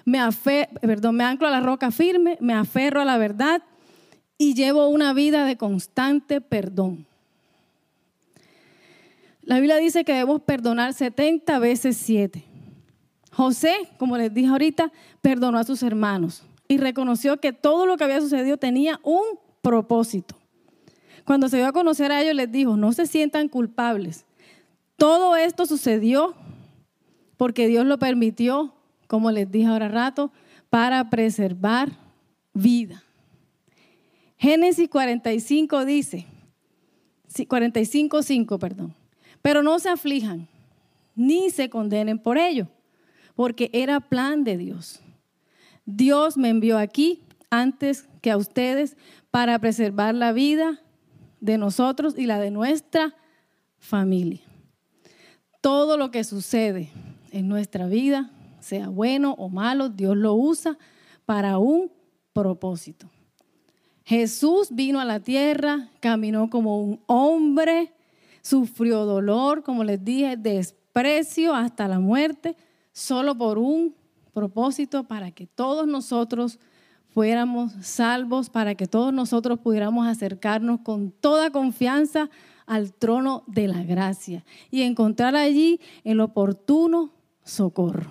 me, 0.07 0.19
anclo 0.19 1.47
a 1.47 1.51
la 1.51 1.61
roca 1.61 1.91
firme, 1.91 2.39
me 2.41 2.55
aferro 2.55 3.03
a 3.03 3.05
la 3.05 3.19
verdad 3.19 3.63
y 4.39 4.55
llevo 4.55 4.89
una 4.89 5.13
vida 5.13 5.45
de 5.45 5.59
constante 5.59 6.41
perdón. 6.41 7.05
La 9.43 9.57
Biblia 9.57 9.77
dice 9.77 10.07
que 10.07 10.15
debemos 10.15 10.41
perdonar 10.41 10.95
70 10.95 11.59
veces 11.59 11.99
7. 11.99 12.43
José, 13.31 13.75
como 13.99 14.17
les 14.17 14.33
dije 14.33 14.49
ahorita, 14.49 14.91
perdonó 15.21 15.59
a 15.59 15.65
sus 15.65 15.83
hermanos 15.83 16.45
y 16.67 16.79
reconoció 16.79 17.39
que 17.41 17.53
todo 17.53 17.85
lo 17.85 17.99
que 17.99 18.05
había 18.05 18.23
sucedido 18.23 18.57
tenía 18.57 19.01
un 19.03 19.39
propósito. 19.61 20.35
Cuando 21.27 21.51
se 21.51 21.59
dio 21.59 21.67
a 21.67 21.73
conocer 21.73 22.11
a 22.11 22.23
ellos, 22.23 22.35
les 22.35 22.51
dijo, 22.51 22.79
no 22.79 22.95
se 22.95 23.05
sientan 23.05 23.49
culpables. 23.49 24.25
Todo 24.97 25.37
esto 25.37 25.67
sucedió 25.67 26.35
porque 27.39 27.69
Dios 27.69 27.87
lo 27.87 27.99
permitió, 27.99 28.75
como 29.07 29.31
les 29.31 29.51
dije 29.51 29.69
ahora 29.69 29.89
rato, 29.89 30.31
para 30.69 31.09
preservar 31.09 31.93
vida. 32.53 33.03
Génesis 34.37 34.91
45 34.91 35.87
dice, 35.87 36.27
45, 37.49 38.23
5, 38.23 38.59
perdón, 38.59 38.95
pero 39.41 39.63
no 39.63 39.79
se 39.79 39.89
aflijan 39.89 40.49
ni 41.15 41.51
se 41.51 41.71
condenen 41.71 42.19
por 42.19 42.39
ello, 42.39 42.69
porque 43.35 43.71
era 43.73 44.01
plan 44.01 44.45
de 44.45 44.57
Dios. 44.57 45.01
Dios 45.87 46.37
me 46.37 46.49
envió 46.49 46.77
aquí 46.77 47.23
antes 47.51 48.09
que 48.21 48.31
a 48.31 48.37
ustedes 48.37 48.97
para 49.31 49.59
preservar 49.59 50.15
la 50.15 50.33
vida 50.33 50.83
de 51.41 51.57
nosotros 51.57 52.15
y 52.19 52.27
la 52.27 52.41
de 52.41 52.51
nuestra 52.51 53.15
familia. 53.79 54.41
Todo 55.61 55.97
lo 55.97 56.11
que 56.11 56.25
sucede 56.25 56.91
en 57.39 57.49
nuestra 57.49 57.87
vida, 57.87 58.31
sea 58.61 58.89
bueno 58.89 59.35
o 59.39 59.49
malo, 59.49 59.89
Dios 59.89 60.17
lo 60.17 60.35
usa 60.35 60.77
para 61.25 61.59
un 61.59 61.91
propósito. 62.33 63.09
Jesús 64.05 64.69
vino 64.73 65.01
a 65.01 65.05
la 65.05 65.21
tierra, 65.21 65.89
caminó 66.01 66.51
como 66.51 66.83
un 66.83 67.01
hombre, 67.07 67.93
sufrió 68.43 69.05
dolor, 69.05 69.63
como 69.63 69.85
les 69.85 70.05
dije, 70.05 70.37
desprecio 70.37 71.55
hasta 71.55 71.87
la 71.87 72.01
muerte, 72.01 72.57
solo 72.93 73.37
por 73.37 73.59
un 73.59 73.95
propósito 74.33 75.05
para 75.05 75.31
que 75.31 75.47
todos 75.47 75.87
nosotros 75.87 76.59
fuéramos 77.11 77.73
salvos, 77.83 78.51
para 78.51 78.75
que 78.75 78.87
todos 78.87 79.13
nosotros 79.13 79.61
pudiéramos 79.61 80.07
acercarnos 80.07 80.81
con 80.81 81.13
toda 81.13 81.51
confianza 81.51 82.31
al 82.67 82.93
trono 82.93 83.45
de 83.47 83.69
la 83.69 83.83
gracia 83.83 84.45
y 84.71 84.83
encontrar 84.83 85.37
allí 85.37 85.81
el 86.05 86.21
oportuno 86.21 87.13
socorro. 87.49 88.11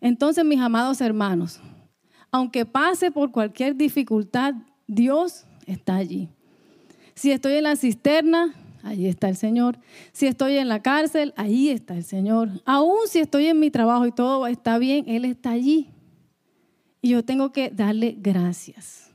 Entonces, 0.00 0.44
mis 0.44 0.60
amados 0.60 1.00
hermanos, 1.00 1.60
aunque 2.30 2.66
pase 2.66 3.10
por 3.10 3.30
cualquier 3.30 3.76
dificultad, 3.76 4.54
Dios 4.86 5.46
está 5.66 5.96
allí. 5.96 6.28
Si 7.14 7.30
estoy 7.30 7.54
en 7.54 7.64
la 7.64 7.76
cisterna, 7.76 8.54
allí 8.82 9.06
está 9.06 9.28
el 9.28 9.36
Señor. 9.36 9.78
Si 10.12 10.26
estoy 10.26 10.56
en 10.56 10.68
la 10.68 10.80
cárcel, 10.80 11.34
allí 11.36 11.70
está 11.70 11.94
el 11.94 12.04
Señor. 12.04 12.50
Aún 12.64 13.00
si 13.06 13.20
estoy 13.20 13.46
en 13.46 13.60
mi 13.60 13.70
trabajo 13.70 14.06
y 14.06 14.12
todo 14.12 14.46
está 14.46 14.78
bien, 14.78 15.04
Él 15.08 15.24
está 15.24 15.50
allí. 15.50 15.90
Y 17.02 17.10
yo 17.10 17.24
tengo 17.24 17.52
que 17.52 17.70
darle 17.70 18.16
gracias. 18.18 19.10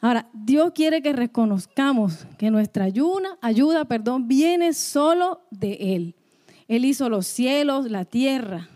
Ahora, 0.00 0.28
Dios 0.32 0.72
quiere 0.74 1.02
que 1.02 1.12
reconozcamos 1.12 2.26
que 2.38 2.50
nuestra 2.50 2.84
ayuda, 2.84 3.36
ayuda, 3.40 3.84
perdón, 3.86 4.28
viene 4.28 4.72
solo 4.72 5.42
de 5.50 5.94
Él. 5.94 6.17
Él 6.68 6.84
hizo 6.84 7.08
los 7.08 7.26
cielos, 7.26 7.90
la 7.90 8.04
tierra. 8.04 8.68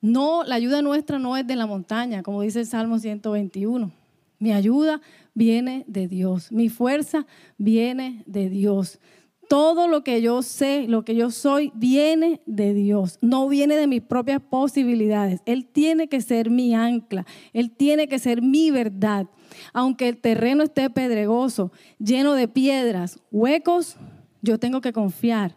No, 0.00 0.44
la 0.44 0.54
ayuda 0.54 0.82
nuestra 0.82 1.18
no 1.18 1.36
es 1.36 1.46
de 1.46 1.56
la 1.56 1.66
montaña, 1.66 2.22
como 2.22 2.42
dice 2.42 2.60
el 2.60 2.66
Salmo 2.66 2.98
121. 2.98 3.90
Mi 4.38 4.52
ayuda 4.52 5.00
viene 5.34 5.84
de 5.88 6.06
Dios. 6.06 6.52
Mi 6.52 6.68
fuerza 6.68 7.26
viene 7.58 8.22
de 8.26 8.48
Dios. 8.48 9.00
Todo 9.48 9.88
lo 9.88 10.04
que 10.04 10.22
yo 10.22 10.42
sé, 10.42 10.86
lo 10.88 11.04
que 11.04 11.16
yo 11.16 11.30
soy, 11.30 11.72
viene 11.74 12.40
de 12.46 12.72
Dios. 12.72 13.18
No 13.20 13.48
viene 13.48 13.76
de 13.76 13.86
mis 13.86 14.02
propias 14.02 14.40
posibilidades. 14.40 15.40
Él 15.46 15.66
tiene 15.66 16.08
que 16.08 16.20
ser 16.20 16.50
mi 16.50 16.74
ancla. 16.74 17.26
Él 17.52 17.70
tiene 17.72 18.06
que 18.06 18.18
ser 18.18 18.42
mi 18.42 18.70
verdad. 18.70 19.26
Aunque 19.72 20.08
el 20.08 20.18
terreno 20.18 20.62
esté 20.62 20.88
pedregoso, 20.88 21.72
lleno 21.98 22.34
de 22.34 22.46
piedras, 22.46 23.18
huecos, 23.30 23.96
yo 24.40 24.58
tengo 24.58 24.80
que 24.80 24.92
confiar 24.92 25.56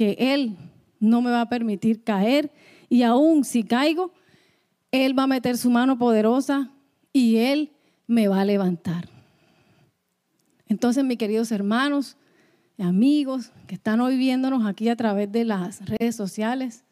que 0.00 0.16
Él 0.18 0.56
no 0.98 1.20
me 1.20 1.30
va 1.30 1.42
a 1.42 1.48
permitir 1.50 2.02
caer 2.02 2.50
y 2.88 3.02
aún 3.02 3.44
si 3.44 3.64
caigo, 3.64 4.14
Él 4.90 5.18
va 5.18 5.24
a 5.24 5.26
meter 5.26 5.58
su 5.58 5.68
mano 5.68 5.98
poderosa 5.98 6.70
y 7.12 7.36
Él 7.36 7.70
me 8.06 8.26
va 8.26 8.40
a 8.40 8.46
levantar. 8.46 9.10
Entonces, 10.68 11.04
mis 11.04 11.18
queridos 11.18 11.52
hermanos, 11.52 12.16
amigos 12.78 13.52
que 13.66 13.74
están 13.74 14.00
hoy 14.00 14.16
viéndonos 14.16 14.64
aquí 14.64 14.88
a 14.88 14.96
través 14.96 15.30
de 15.30 15.44
las 15.44 15.84
redes 15.84 16.16
sociales, 16.16 16.82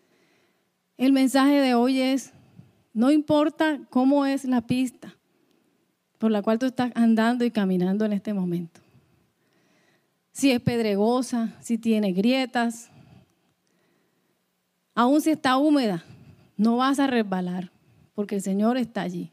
el 0.98 1.14
mensaje 1.14 1.62
de 1.62 1.72
hoy 1.72 2.02
es, 2.02 2.34
no 2.92 3.10
importa 3.10 3.80
cómo 3.88 4.26
es 4.26 4.44
la 4.44 4.66
pista 4.66 5.16
por 6.18 6.30
la 6.30 6.42
cual 6.42 6.58
tú 6.58 6.66
estás 6.66 6.92
andando 6.94 7.46
y 7.46 7.50
caminando 7.50 8.04
en 8.04 8.12
este 8.12 8.34
momento. 8.34 8.82
Si 10.30 10.50
es 10.50 10.60
pedregosa, 10.60 11.56
si 11.62 11.78
tiene 11.78 12.12
grietas, 12.12 12.90
Aún 14.98 15.20
si 15.20 15.30
está 15.30 15.58
húmeda, 15.58 16.04
no 16.56 16.78
vas 16.78 16.98
a 16.98 17.06
resbalar, 17.06 17.70
porque 18.16 18.34
el 18.34 18.42
Señor 18.42 18.76
está 18.76 19.02
allí. 19.02 19.30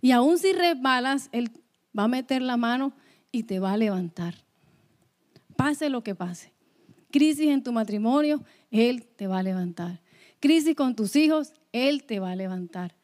Y 0.00 0.12
aún 0.12 0.38
si 0.38 0.52
resbalas, 0.52 1.28
Él 1.32 1.50
va 1.98 2.04
a 2.04 2.08
meter 2.08 2.40
la 2.40 2.56
mano 2.56 2.92
y 3.32 3.42
te 3.42 3.58
va 3.58 3.72
a 3.72 3.76
levantar. 3.76 4.36
Pase 5.56 5.88
lo 5.88 6.04
que 6.04 6.14
pase. 6.14 6.52
Crisis 7.10 7.48
en 7.48 7.64
tu 7.64 7.72
matrimonio, 7.72 8.44
Él 8.70 9.08
te 9.16 9.26
va 9.26 9.40
a 9.40 9.42
levantar. 9.42 10.00
Crisis 10.38 10.76
con 10.76 10.94
tus 10.94 11.16
hijos, 11.16 11.52
Él 11.72 12.04
te 12.04 12.20
va 12.20 12.30
a 12.30 12.36
levantar. 12.36 12.94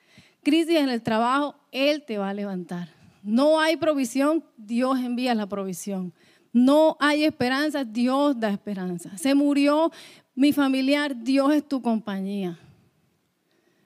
Crisis 0.44 0.77
en 0.77 0.90
el 0.90 1.03
trabajo, 1.03 1.57
Él 1.72 2.05
te 2.07 2.16
va 2.16 2.29
a 2.29 2.35
levantar. 2.35 2.90
No 3.24 3.59
hay 3.59 3.77
provisión, 3.77 4.44
Dios 4.57 5.00
envía 5.00 5.35
la 5.35 5.48
provisión. 5.48 6.14
No 6.55 6.97
hay 7.01 7.25
esperanza, 7.25 7.85
Dios 7.85 8.38
da 8.38 8.49
esperanza. 8.49 9.19
Se 9.19 9.35
murió 9.35 9.90
mi 10.37 10.53
familiar, 10.53 11.21
Dios 11.21 11.53
es 11.53 11.69
tu 11.69 11.83
compañía. 11.83 12.57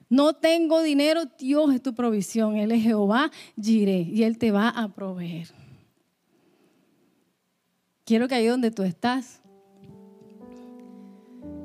No 0.07 0.33
tengo 0.33 0.83
dinero, 0.83 1.23
Dios 1.39 1.73
es 1.73 1.81
tu 1.81 1.95
provisión. 1.95 2.57
Él 2.57 2.71
es 2.71 2.83
Jehová, 2.83 3.31
y 3.57 4.23
Él 4.23 4.37
te 4.37 4.51
va 4.51 4.69
a 4.69 4.87
proveer. 4.87 5.47
Quiero 8.05 8.27
que 8.27 8.35
ahí 8.35 8.45
donde 8.45 8.69
tú 8.69 8.83
estás, 8.83 9.41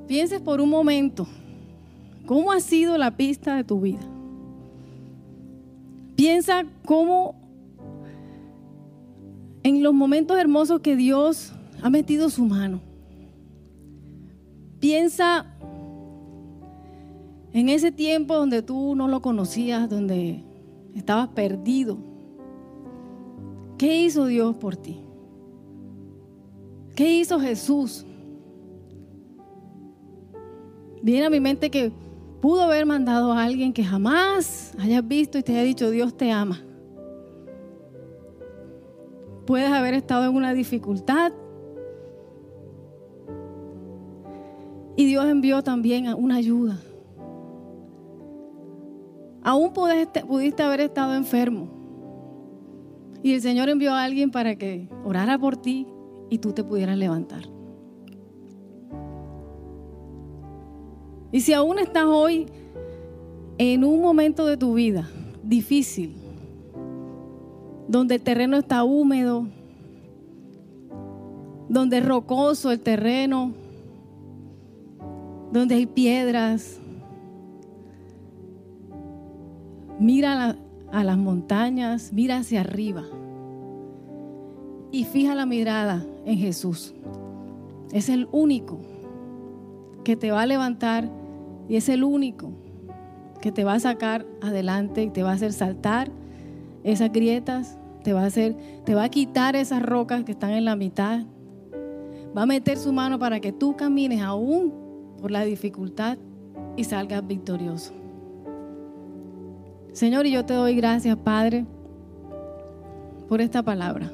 pienses 0.08 0.40
por 0.40 0.62
un 0.62 0.70
momento 0.70 1.28
cómo 2.24 2.50
ha 2.50 2.60
sido 2.60 2.96
la 2.96 3.14
pista 3.14 3.56
de 3.56 3.64
tu 3.64 3.78
vida. 3.78 4.00
Piensa 6.16 6.64
cómo 6.86 7.43
en 9.64 9.82
los 9.82 9.94
momentos 9.94 10.38
hermosos 10.38 10.80
que 10.80 10.94
Dios 10.94 11.52
ha 11.82 11.90
metido 11.90 12.28
su 12.28 12.44
mano. 12.44 12.80
Piensa 14.78 15.46
en 17.52 17.70
ese 17.70 17.90
tiempo 17.90 18.34
donde 18.34 18.62
tú 18.62 18.94
no 18.94 19.08
lo 19.08 19.22
conocías, 19.22 19.88
donde 19.88 20.44
estabas 20.94 21.28
perdido. 21.28 21.96
¿Qué 23.78 24.02
hizo 24.02 24.26
Dios 24.26 24.54
por 24.56 24.76
ti? 24.76 25.00
¿Qué 26.94 27.18
hizo 27.18 27.40
Jesús? 27.40 28.04
Viene 31.02 31.26
a 31.26 31.30
mi 31.30 31.40
mente 31.40 31.70
que 31.70 31.90
pudo 32.42 32.62
haber 32.62 32.84
mandado 32.84 33.32
a 33.32 33.42
alguien 33.42 33.72
que 33.72 33.82
jamás 33.82 34.74
hayas 34.78 35.06
visto 35.08 35.38
y 35.38 35.42
te 35.42 35.52
haya 35.52 35.62
dicho 35.62 35.90
Dios 35.90 36.14
te 36.14 36.30
ama. 36.30 36.62
Puedes 39.46 39.70
haber 39.70 39.94
estado 39.94 40.24
en 40.24 40.34
una 40.34 40.54
dificultad. 40.54 41.32
Y 44.96 45.06
Dios 45.06 45.26
envió 45.26 45.62
también 45.62 46.12
una 46.14 46.36
ayuda. 46.36 46.78
Aún 49.42 49.72
pudiste, 49.72 50.24
pudiste 50.24 50.62
haber 50.62 50.80
estado 50.80 51.14
enfermo. 51.14 51.68
Y 53.22 53.34
el 53.34 53.40
Señor 53.40 53.68
envió 53.68 53.92
a 53.92 54.04
alguien 54.04 54.30
para 54.30 54.56
que 54.56 54.88
orara 55.04 55.38
por 55.38 55.56
ti 55.56 55.86
y 56.30 56.38
tú 56.38 56.52
te 56.52 56.64
pudieras 56.64 56.96
levantar. 56.96 57.42
Y 61.32 61.40
si 61.40 61.52
aún 61.52 61.78
estás 61.78 62.04
hoy 62.04 62.46
en 63.58 63.84
un 63.84 64.00
momento 64.00 64.46
de 64.46 64.56
tu 64.56 64.74
vida 64.74 65.08
difícil, 65.42 66.23
donde 67.88 68.16
el 68.16 68.22
terreno 68.22 68.56
está 68.56 68.84
húmedo, 68.84 69.46
donde 71.68 71.98
es 71.98 72.06
rocoso 72.06 72.70
el 72.70 72.80
terreno, 72.80 73.52
donde 75.52 75.76
hay 75.76 75.86
piedras. 75.86 76.80
Mira 79.98 80.56
a 80.92 81.04
las 81.04 81.18
montañas, 81.18 82.12
mira 82.12 82.38
hacia 82.38 82.60
arriba 82.60 83.04
y 84.90 85.04
fija 85.04 85.34
la 85.34 85.46
mirada 85.46 86.04
en 86.24 86.38
Jesús. 86.38 86.94
Es 87.92 88.08
el 88.08 88.28
único 88.32 88.80
que 90.04 90.16
te 90.16 90.30
va 90.30 90.42
a 90.42 90.46
levantar 90.46 91.08
y 91.68 91.76
es 91.76 91.88
el 91.88 92.04
único 92.04 92.52
que 93.40 93.52
te 93.52 93.64
va 93.64 93.74
a 93.74 93.80
sacar 93.80 94.26
adelante 94.40 95.02
y 95.02 95.10
te 95.10 95.22
va 95.22 95.30
a 95.30 95.34
hacer 95.34 95.52
saltar 95.52 96.10
esas 96.84 97.10
grietas, 97.10 97.78
te 98.04 98.12
va 98.12 98.22
a 98.22 98.26
hacer, 98.26 98.54
te 98.84 98.94
va 98.94 99.04
a 99.04 99.08
quitar 99.08 99.56
esas 99.56 99.82
rocas 99.82 100.22
que 100.24 100.32
están 100.32 100.50
en 100.50 100.66
la 100.66 100.76
mitad. 100.76 101.22
Va 102.36 102.42
a 102.42 102.46
meter 102.46 102.76
su 102.76 102.92
mano 102.92 103.18
para 103.18 103.40
que 103.40 103.50
tú 103.50 103.74
camines 103.74 104.20
aún 104.20 104.72
por 105.20 105.30
la 105.30 105.44
dificultad 105.44 106.18
y 106.76 106.84
salgas 106.84 107.26
victorioso. 107.26 107.92
Señor, 109.92 110.26
y 110.26 110.32
yo 110.32 110.44
te 110.44 110.54
doy 110.54 110.76
gracias, 110.76 111.16
Padre, 111.16 111.64
por 113.28 113.40
esta 113.40 113.62
palabra. 113.62 114.12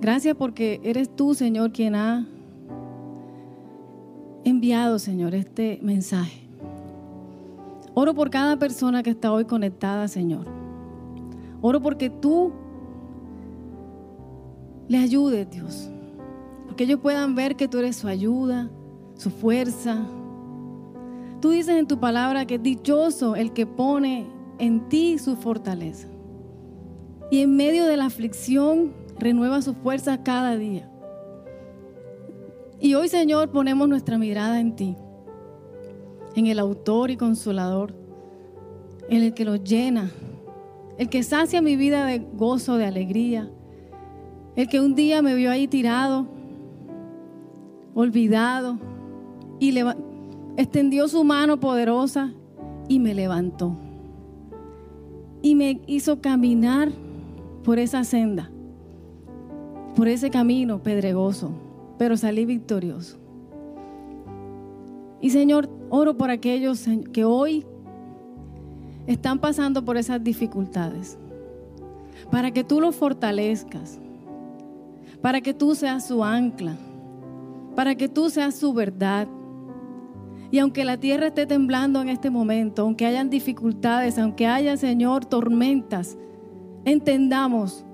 Gracias 0.00 0.36
porque 0.36 0.80
eres 0.84 1.08
tú, 1.14 1.34
Señor, 1.34 1.72
quien 1.72 1.94
ha 1.94 2.26
enviado, 4.44 4.98
Señor, 4.98 5.34
este 5.34 5.80
mensaje. 5.82 6.46
Oro 7.94 8.14
por 8.14 8.30
cada 8.30 8.58
persona 8.58 9.02
que 9.02 9.10
está 9.10 9.32
hoy 9.32 9.46
conectada, 9.46 10.06
Señor. 10.06 10.65
Oro 11.68 11.82
porque 11.82 12.10
tú 12.10 12.52
les 14.86 15.02
ayudes, 15.02 15.50
Dios. 15.50 15.90
Porque 16.64 16.84
ellos 16.84 17.00
puedan 17.00 17.34
ver 17.34 17.56
que 17.56 17.66
tú 17.66 17.78
eres 17.78 17.96
su 17.96 18.06
ayuda, 18.06 18.70
su 19.16 19.30
fuerza. 19.30 20.06
Tú 21.40 21.50
dices 21.50 21.74
en 21.74 21.88
tu 21.88 21.98
palabra 21.98 22.46
que 22.46 22.54
es 22.54 22.62
dichoso 22.62 23.34
el 23.34 23.52
que 23.52 23.66
pone 23.66 24.28
en 24.60 24.88
ti 24.88 25.18
su 25.18 25.34
fortaleza. 25.34 26.06
Y 27.32 27.40
en 27.40 27.56
medio 27.56 27.86
de 27.86 27.96
la 27.96 28.04
aflicción 28.04 28.92
renueva 29.18 29.60
su 29.60 29.74
fuerza 29.74 30.22
cada 30.22 30.56
día. 30.56 30.88
Y 32.78 32.94
hoy, 32.94 33.08
Señor, 33.08 33.50
ponemos 33.50 33.88
nuestra 33.88 34.18
mirada 34.18 34.60
en 34.60 34.76
ti, 34.76 34.96
en 36.36 36.46
el 36.46 36.60
autor 36.60 37.10
y 37.10 37.16
consolador, 37.16 37.92
en 39.08 39.24
el 39.24 39.34
que 39.34 39.44
los 39.44 39.64
llena 39.64 40.12
el 40.98 41.08
que 41.08 41.22
sacia 41.22 41.60
mi 41.60 41.76
vida 41.76 42.04
de 42.06 42.18
gozo, 42.18 42.76
de 42.76 42.86
alegría, 42.86 43.50
el 44.54 44.68
que 44.68 44.80
un 44.80 44.94
día 44.94 45.20
me 45.20 45.34
vio 45.34 45.50
ahí 45.50 45.68
tirado, 45.68 46.26
olvidado, 47.94 48.78
y 49.58 49.78
extendió 50.56 51.08
su 51.08 51.24
mano 51.24 51.60
poderosa 51.60 52.32
y 52.88 52.98
me 52.98 53.14
levantó. 53.14 53.76
Y 55.42 55.54
me 55.54 55.80
hizo 55.86 56.20
caminar 56.20 56.90
por 57.62 57.78
esa 57.78 58.04
senda, 58.04 58.50
por 59.94 60.08
ese 60.08 60.30
camino 60.30 60.82
pedregoso, 60.82 61.50
pero 61.98 62.16
salí 62.16 62.46
victorioso. 62.46 63.18
Y 65.20 65.30
Señor, 65.30 65.68
oro 65.90 66.16
por 66.16 66.30
aquellos 66.30 66.86
que 67.12 67.24
hoy 67.24 67.66
están 69.06 69.38
pasando 69.38 69.84
por 69.84 69.96
esas 69.96 70.22
dificultades. 70.22 71.18
Para 72.30 72.50
que 72.50 72.64
tú 72.64 72.80
los 72.80 72.94
fortalezcas. 72.94 73.98
Para 75.20 75.40
que 75.40 75.54
tú 75.54 75.74
seas 75.74 76.06
su 76.06 76.24
ancla. 76.24 76.76
Para 77.74 77.94
que 77.94 78.08
tú 78.08 78.30
seas 78.30 78.56
su 78.56 78.72
verdad. 78.72 79.28
Y 80.50 80.58
aunque 80.58 80.84
la 80.84 80.98
tierra 80.98 81.28
esté 81.28 81.46
temblando 81.46 82.00
en 82.00 82.08
este 82.08 82.30
momento, 82.30 82.82
aunque 82.82 83.06
hayan 83.06 83.30
dificultades, 83.30 84.18
aunque 84.18 84.46
haya, 84.46 84.76
Señor, 84.76 85.24
tormentas, 85.24 86.16
entendamos 86.84 87.84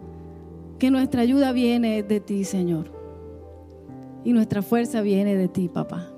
que 0.78 0.90
nuestra 0.90 1.22
ayuda 1.22 1.52
viene 1.52 2.02
de 2.02 2.20
ti, 2.20 2.44
Señor. 2.44 2.92
Y 4.24 4.32
nuestra 4.32 4.62
fuerza 4.62 5.00
viene 5.00 5.34
de 5.34 5.48
ti, 5.48 5.68
papá. 5.68 6.11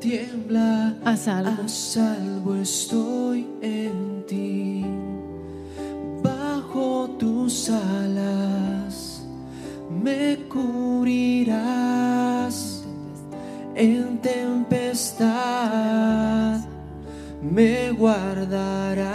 Tiembla, 0.00 0.96
a 1.04 1.16
salvo. 1.16 1.62
a 1.62 1.68
salvo 1.68 2.56
estoy 2.56 3.46
en 3.60 4.24
ti. 4.26 4.84
Bajo 6.22 7.10
tus 7.18 7.68
alas 7.68 9.22
me 10.02 10.38
cubrirás 10.48 11.62
en 13.74 14.18
tempestad, 14.18 15.28
me 17.42 17.90
guardarás. 17.92 19.10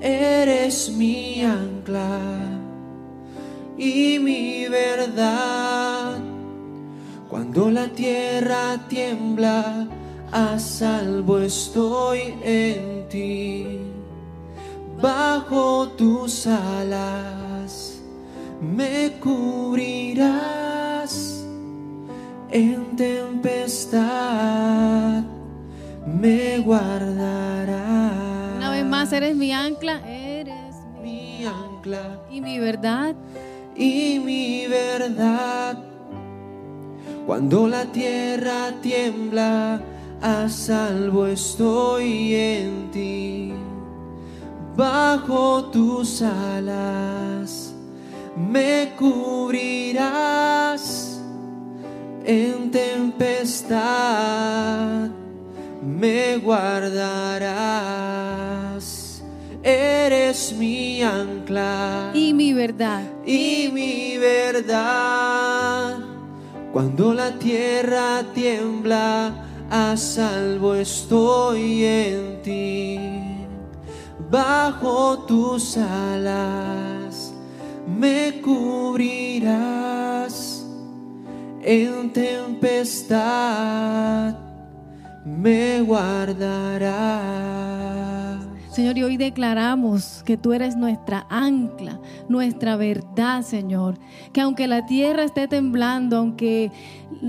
Eres 0.00 0.90
mi 0.90 1.42
ancla 1.42 2.20
y 3.78 4.18
mi 4.18 4.66
verdad 4.68 6.25
cuando 7.36 7.70
la 7.70 7.86
tierra 7.88 8.78
tiembla, 8.88 9.86
a 10.32 10.58
salvo 10.58 11.38
estoy 11.40 12.34
en 12.42 13.06
ti. 13.10 13.66
Bajo 15.02 15.88
tus 15.98 16.46
alas 16.46 18.00
me 18.62 19.12
cubrirás 19.20 20.34
en 22.50 22.96
tempestad, 22.96 24.02
me 26.06 26.58
guardarás. 26.60 27.76
Una 28.56 28.70
vez 28.70 28.86
más, 28.86 29.12
eres 29.12 29.36
mi 29.36 29.52
ancla, 29.52 30.00
eres 30.08 30.76
mi 31.02 31.40
mi 31.40 31.44
ancla 31.44 32.18
y 32.30 32.40
mi 32.40 32.58
verdad. 32.58 33.14
y 33.76 34.20
mi 34.20 34.66
verdad. 34.68 35.85
Cuando 37.26 37.66
la 37.66 37.84
tierra 37.86 38.72
tiembla, 38.80 39.80
a 40.22 40.48
salvo 40.48 41.26
estoy 41.26 42.34
en 42.34 42.90
ti. 42.92 43.52
Bajo 44.76 45.64
tus 45.70 46.22
alas 46.22 47.74
me 48.36 48.92
cubrirás 48.98 50.02
en 52.24 52.70
tempestad. 52.70 53.76
Me 55.82 56.36
guardarás. 56.38 57.56
Eres 59.62 60.52
mi 60.56 61.02
ancla 61.02 62.10
Y 62.14 62.32
mi 62.32 62.52
verdad. 62.52 63.02
y 63.24 63.68
mi 63.72 64.16
verdad. 64.18 65.95
Cuando 66.76 67.14
la 67.14 67.30
tierra 67.38 68.22
tiembla, 68.34 69.32
a 69.70 69.96
salvo 69.96 70.74
estoy 70.74 71.82
en 71.82 72.42
ti. 72.42 73.00
Bajo 74.30 75.20
tus 75.20 75.78
alas 75.78 77.32
me 77.86 78.42
cubrirás. 78.42 79.86
En 81.62 82.12
tempestad 82.12 83.16
me 85.24 85.80
guardarás. 85.80 86.26
Señor, 88.76 88.98
y 88.98 89.04
hoy 89.04 89.16
declaramos 89.16 90.22
que 90.26 90.36
tú 90.36 90.52
eres 90.52 90.76
nuestra 90.76 91.26
ancla, 91.30 91.98
nuestra 92.28 92.76
verdad, 92.76 93.40
Señor. 93.40 93.98
Que 94.34 94.42
aunque 94.42 94.66
la 94.66 94.84
tierra 94.84 95.24
esté 95.24 95.48
temblando, 95.48 96.18
aunque 96.18 96.70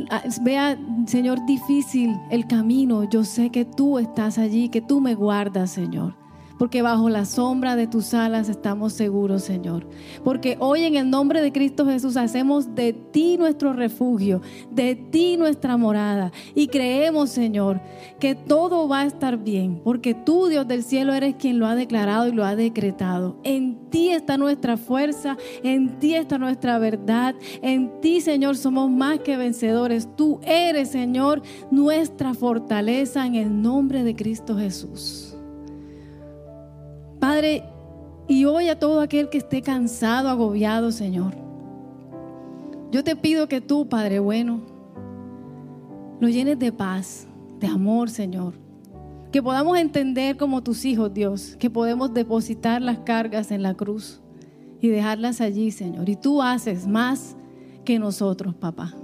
ah, 0.10 0.24
vea, 0.42 0.78
Señor, 1.06 1.46
difícil 1.46 2.18
el 2.32 2.48
camino, 2.48 3.10
yo 3.10 3.24
sé 3.24 3.50
que 3.50 3.64
tú 3.64 3.98
estás 3.98 4.38
allí, 4.38 4.68
que 4.68 4.82
tú 4.82 5.00
me 5.00 5.16
guardas, 5.16 5.72
Señor. 5.72 6.16
Porque 6.58 6.82
bajo 6.82 7.10
la 7.10 7.26
sombra 7.26 7.76
de 7.76 7.88
tus 7.88 8.14
alas 8.14 8.50
estamos 8.50 8.94
seguros, 8.94 9.44
Señor. 9.44 9.88
Porque 10.24 10.58
hoy 10.60 10.84
en 10.84 10.96
el 10.96 11.10
nombre 11.10 11.42
de 11.42 11.52
Cristo 11.52 11.86
Jesús 11.86 12.18
hacemos 12.18 12.74
de 12.76 12.94
ti 12.94 13.38
nuestro 13.38 13.74
refugio, 13.74 14.42
de 14.72 14.96
ti 14.96 15.38
nuestra 15.38 15.78
morada. 15.78 16.32
Y 16.56 16.68
creemos, 16.68 17.30
Señor, 17.30 17.82
que 18.20 18.36
todo 18.36 18.88
va 18.88 19.02
a 19.02 19.06
estar 19.06 19.38
bien. 19.38 19.82
Porque 19.84 20.14
tú, 20.14 20.48
Dios 20.48 20.68
del 20.68 20.84
cielo, 20.84 21.14
eres 21.14 21.36
quien 21.36 21.60
lo 21.60 21.68
ha 21.68 21.76
declarado 21.76 22.28
y 22.28 22.32
lo 22.32 22.44
ha 22.46 22.56
decretado. 22.56 23.38
En 23.44 23.90
ti 23.90 24.10
está 24.10 24.38
nuestra 24.38 24.78
fuerza, 24.78 25.38
en 25.64 26.00
ti 26.00 26.16
está 26.16 26.38
nuestra 26.38 26.80
verdad. 26.80 27.36
En 27.62 28.02
ti, 28.02 28.22
Señor, 28.22 28.58
somos 28.58 28.90
más 28.90 29.20
que 29.20 29.38
vencedores. 29.38 30.08
Tú 30.16 30.40
eres, 30.44 30.90
Señor, 30.90 31.42
nuestra 31.72 32.34
fortaleza 32.34 33.26
en 33.26 33.36
el 33.36 33.62
nombre 33.62 34.04
de 34.04 34.16
Cristo 34.16 34.58
Jesús. 34.58 35.27
Padre, 37.38 37.66
y 38.28 38.46
hoy 38.46 38.68
a 38.68 38.80
todo 38.80 39.00
aquel 39.00 39.30
que 39.30 39.38
esté 39.38 39.62
cansado, 39.62 40.28
agobiado, 40.28 40.92
Señor, 40.92 41.36
yo 42.92 43.04
te 43.04 43.16
pido 43.16 43.48
que 43.48 43.62
tú, 43.62 43.88
Padre 43.88 44.18
bueno, 44.18 44.62
lo 46.20 46.30
llenes 46.30 46.58
de 46.58 46.72
paz, 46.72 47.28
de 47.60 47.68
amor, 47.68 48.10
Señor. 48.10 48.56
Que 49.32 49.44
podamos 49.44 49.78
entender 49.78 50.36
como 50.36 50.64
tus 50.64 50.84
hijos, 50.84 51.14
Dios, 51.14 51.56
que 51.60 51.70
podemos 51.70 52.12
depositar 52.12 52.82
las 52.82 52.98
cargas 53.02 53.52
en 53.52 53.62
la 53.62 53.76
cruz 53.76 54.20
y 54.82 54.88
dejarlas 54.88 55.40
allí, 55.40 55.70
Señor. 55.70 56.10
Y 56.10 56.16
tú 56.16 56.42
haces 56.42 56.88
más 56.88 57.36
que 57.86 58.00
nosotros, 58.00 58.56
papá. 58.56 58.96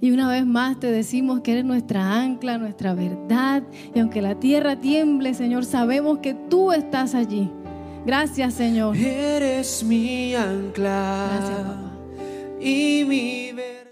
Y 0.00 0.10
una 0.10 0.28
vez 0.28 0.44
más 0.44 0.78
te 0.80 0.90
decimos 0.90 1.40
que 1.40 1.52
eres 1.52 1.64
nuestra 1.64 2.20
ancla, 2.20 2.58
nuestra 2.58 2.94
verdad. 2.94 3.62
Y 3.94 4.00
aunque 4.00 4.20
la 4.20 4.34
tierra 4.38 4.76
tiemble, 4.76 5.32
Señor, 5.34 5.64
sabemos 5.64 6.18
que 6.18 6.34
tú 6.34 6.72
estás 6.72 7.14
allí. 7.14 7.50
Gracias, 8.04 8.52
Señor. 8.54 8.96
Eres 8.96 9.82
mi 9.82 10.34
ancla 10.34 11.28
Gracias, 11.38 11.58
papá. 11.58 11.92
y 12.60 13.04
mi 13.08 13.52
verdad. 13.52 13.83